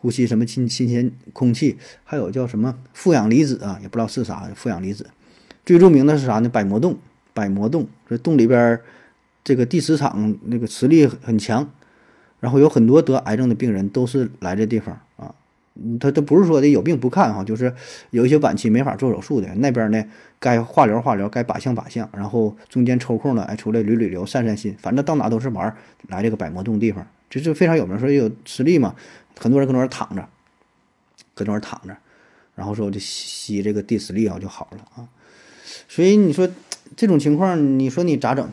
[0.01, 5.07] 呼吸什么新新鲜空气，还有叫什么负氧离子啊，也不知道是啥负氧离子。
[5.65, 6.49] 最著名的是啥呢？
[6.49, 6.97] 百魔洞，
[7.35, 8.81] 百魔洞这洞里边
[9.45, 11.69] 这个地磁场那个磁力很强，
[12.43, 15.33] 然后有很多得癌症的病人都是来这地方啊。
[15.99, 17.73] 他他不是说的有病不看哈，就是
[18.11, 20.05] 有一些晚期没法做手术的那边呢，
[20.39, 25.75] 该化疗化疗，该靶向靶向，然后中间抽空了，哎出来旅旅游，散散心，反正到哪都是玩。
[26.09, 28.95] 来这个百魔洞地方，这就非常有名，说有磁力嘛，
[29.39, 30.29] 很多人搁那儿躺着，
[31.33, 31.97] 搁那儿躺着，
[32.55, 35.09] 然后说就吸这个地磁力啊就好了啊。
[35.89, 36.47] 所以你说
[36.95, 38.47] 这种情况，你说你咋整？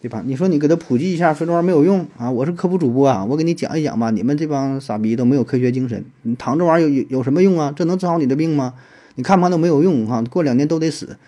[0.00, 0.22] 对吧？
[0.24, 2.30] 你说你给他普及一下，说这玩意没有用啊！
[2.30, 4.10] 我是科普主播啊，我给你讲一讲吧。
[4.10, 7.70] 你们这帮傻逼都没有科学精神，你躺这玩意儿有有有什么用啊？
[7.76, 8.74] 这能治好你的病吗？
[9.16, 11.18] 你看不都没有用哈，过两年都得死。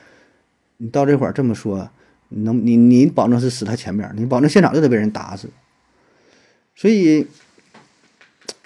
[0.78, 1.90] 你到这会儿这么说，
[2.30, 5.48] 能你你保证是死他前面，你保证现场就得被人打死。
[6.74, 7.26] 所以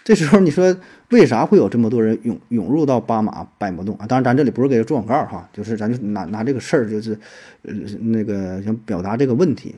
[0.05, 0.77] 这时候你说
[1.11, 4.07] 为啥会有这么多人涌涌入到巴马百魔洞啊？
[4.07, 7.19] 当然，咱这里不是给他做广告哈，就是咱就拿拿这个事儿，就是
[7.63, 9.75] 呃那个想表达这个问题。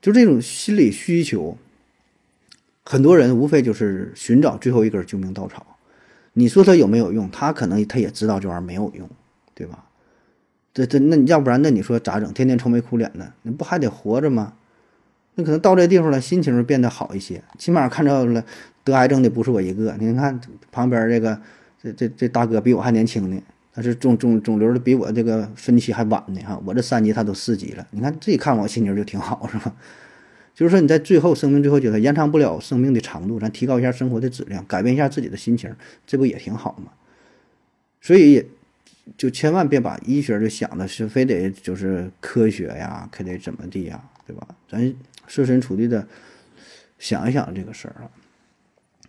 [0.00, 1.56] 就这种心理需求，
[2.84, 5.66] 很多人无非就是寻找最后一根救命稻草。
[6.34, 7.28] 你说他有没有用？
[7.30, 9.08] 他可能他也知道这玩意儿没有用，
[9.54, 9.84] 对吧？
[10.72, 12.32] 这这那你要不然那你说咋整？
[12.32, 14.52] 天天愁眉苦脸的，那不还得活着吗？
[15.34, 18.44] 那可能到这地方了，心情变得好一些，起码看到了
[18.84, 19.96] 得癌症的不是我一个。
[19.98, 20.40] 你看
[20.70, 21.40] 旁边这个
[21.82, 23.42] 这这这大哥比我还年轻呢，
[23.78, 27.86] 他是肿肿肿瘤的比我这个分期还晚呢哈，我这三级他都四级了。
[27.92, 29.72] 你看自己看我心情就挺好是吧？
[30.52, 35.72] 就是说你在最后生命最后阶段延长不了生命的长度，咱提高一下生活的质量，改变一下自己的心情，
[36.04, 36.90] 这不也挺好吗？
[38.00, 38.44] 所以
[39.16, 44.48] 就千万别把医学就想的是非得就是科学呀，可得怎么地呀，对吧？
[44.68, 44.92] 咱
[45.28, 46.04] 设身处地的
[46.98, 48.10] 想一想这个事儿啊。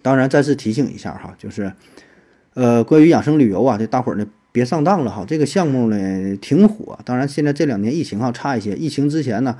[0.03, 1.73] 当然再次提醒一下哈，就是
[2.53, 5.25] 呃关于养生旅游啊，这大伙儿呢别上当了哈。
[5.27, 9.57] 这个项目呢挺火，当然现在这两年疫情哈差一些，疫情之前呢。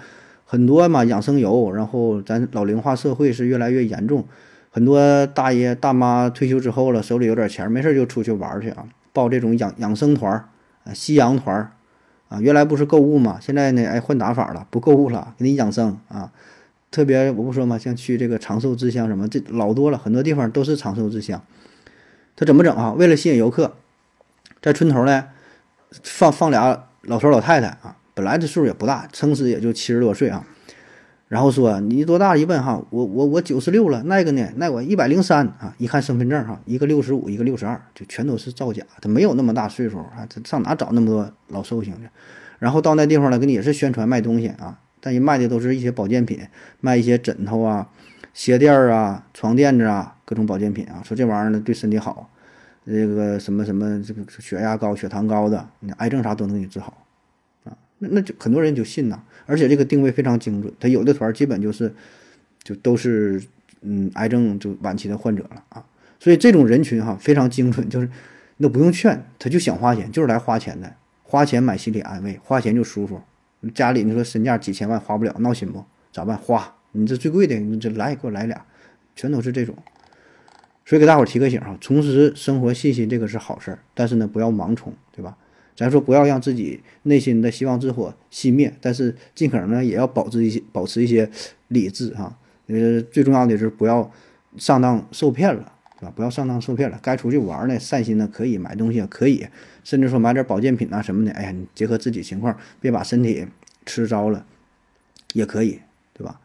[0.52, 4.26] 很多嘛养生游，然后咱老龄化社会是越来越严重，
[4.72, 8.84] 很多大爷大妈退休之后了，手里有点钱，没事就出去玩去啊，
[9.14, 10.46] 报这种养养生团儿
[10.86, 11.70] 啊，夕阳团儿
[12.30, 16.32] 啊，原来不是购物嘛，现在呢，哎换打法了，不购物了，给你养生啊，
[16.90, 21.40] 特别我不说嘛，像去这个长寿之乡什么，这老多了，很多地方都是长寿之乡，
[22.36, 22.94] 他怎么整啊？
[22.94, 23.76] 为了吸引游客，
[24.62, 25.26] 在村头呢
[26.04, 27.96] 放放俩老头老太太啊。
[28.14, 30.46] 本来这岁数也不大，撑死也就七十多岁啊。
[31.30, 32.36] 然后说你多大？
[32.36, 34.02] 一问哈，我我我九十六了。
[34.04, 34.50] 那个呢？
[34.56, 35.74] 那我一百零三啊。
[35.78, 38.84] 一看身份证哈，一个六十五，一个六十二，就全都是造假。
[39.00, 42.10] 他没有那么大岁数啊，他上哪找那么多老寿星去？
[42.58, 46.42] 然后到那地方呢，给你也是宣传卖东西啊，但人卖的都是一些保健品，
[46.82, 47.88] 卖一些枕头啊、
[48.34, 52.30] 鞋垫儿啊、床垫子啊，各种保健品啊，说这玩意儿呢对身体好，
[52.92, 57.06] 这个什么什么这个血压高、血糖高的，你癌症啥都能给你治好
[57.64, 61.94] 啊，那那就很多人就信呐，而且这个定位非常精准，他有的团基本就是
[62.64, 63.42] 就都是
[63.82, 65.86] 嗯癌症就晚期的患者了啊，
[66.20, 68.10] 所以这种人群哈非常精准，就是
[68.58, 70.92] 你都不用劝，他就想花钱，就是来花钱的。
[71.22, 73.22] 花钱买心理安慰，花钱就舒服。
[73.76, 75.86] 家里你说身价几千万花不了，闹心不？
[76.12, 76.36] 咋办？
[76.36, 78.66] 花，你这最贵的，你这来给我来俩，
[79.16, 79.76] 全都是这种。
[80.90, 85.38] 所以给大伙儿提个醒啊，重拾生活信心这个是好事儿，但是呢不要盲从，对吧？
[85.76, 91.30] 咱说不要让自己内心的希望之火熄灭，但是尽可能呢也要保持一些保持一些
[91.68, 92.36] 理智哈。
[92.66, 94.12] 呃，最重要的是不要
[94.58, 95.74] 上当受骗了。
[96.00, 96.14] 对吧？
[96.16, 96.98] 不要上当受骗了。
[97.04, 99.46] 该出去玩呢，散心呢，可以买东西也可以，
[99.84, 101.32] 甚至说买点保健品啊什么的。
[101.34, 103.46] 哎呀，你结合自己情况，别把身体
[103.86, 104.46] 吃着了，
[105.34, 105.82] 也可以，
[106.14, 106.40] 对吧？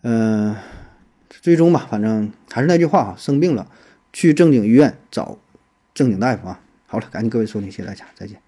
[0.00, 0.56] 嗯，
[1.28, 3.70] 最终吧，反正还是那句话啊，生病了，
[4.12, 5.38] 去正经医院找
[5.94, 6.60] 正经大夫啊。
[6.86, 8.47] 好了，感谢各位收听，谢谢大家，再见。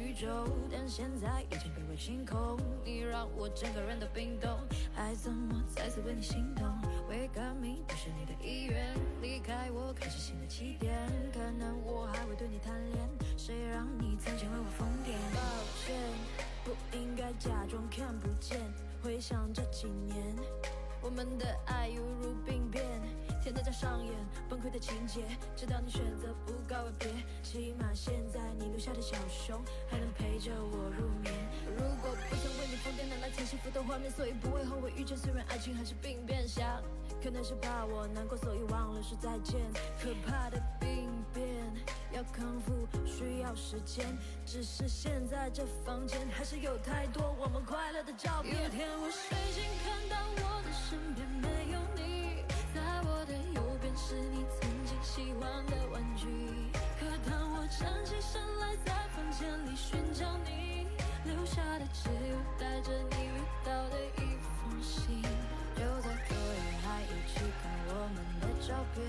[0.00, 2.58] 宇宙，但现在已经被我清空。
[2.82, 4.50] 你让我整个人都冰冻，
[4.94, 6.64] 还怎么再次为你心动
[7.10, 10.96] ？Wake up me 不是你的意愿，离开我开始新的起点。
[11.32, 15.12] 可能我还会对你贪恋，谁让你曾经为我疯癫？
[15.34, 15.40] 抱
[15.84, 15.94] 歉，
[16.64, 18.58] 不应该假装看不见。
[19.02, 20.16] 回想这几年，
[21.02, 22.84] 我们的爱犹如病变，
[23.42, 24.12] 天天在上演
[24.48, 25.24] 崩溃的情节。
[25.56, 27.08] 直到你选择不告而别，
[27.42, 31.32] 起码现在你留下的小熊还能陪着我入眠。
[31.76, 34.10] 如果不想为你疯癫，难道曾幸福的画面？
[34.10, 36.46] 所以不会后悔遇见，虽然爱情还是病变。
[36.46, 36.82] 想，
[37.22, 39.60] 可能是怕我难过，所以忘了说再见。
[40.00, 40.89] 可怕的病
[42.20, 44.04] 要康复需要时间，
[44.44, 48.62] 只是现在这房间还是有太多我们快乐的照片。
[48.62, 52.44] 有天我睡醒，看到我的身边没有你，
[52.74, 56.28] 在我的右边是你曾经喜欢的玩具。
[57.00, 60.88] 可当我站起身来，在房间里寻找你，
[61.24, 65.22] 留下的只有带着你味道的一封信。
[65.74, 69.08] 就在昨夜还一起看我们的照片，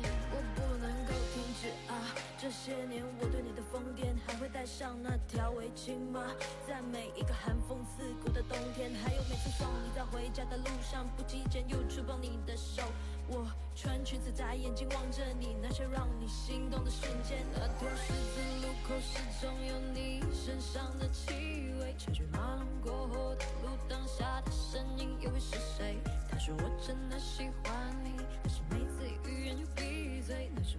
[2.51, 6.19] 这些年我对你的疯癫，还会带上那条围巾吗？
[6.67, 12.83] 在每一个寒风刺骨的冬天，还有每次送你在回家的路上，不经意间又触碰你的手。
[13.29, 17.37] 我穿裙子眨眼睛望着你，那些让你心动的瞬间。
[17.53, 21.31] 那条十字路口始终有你身上的气
[21.79, 25.97] 味，车水马龙过后的路灯下的身影又会是谁？
[26.29, 28.11] 他说我真的喜欢你，
[28.43, 30.51] 但是每次语言就闭嘴。
[30.53, 30.77] 那只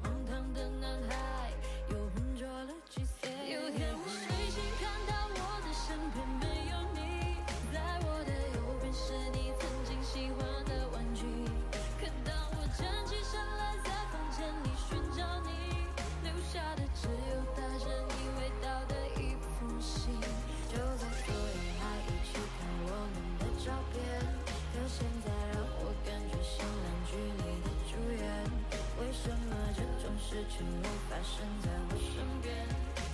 [30.58, 32.54] 种事情会发生在我身边？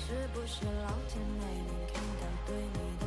[0.07, 2.98] 是不是老天没能看到对你？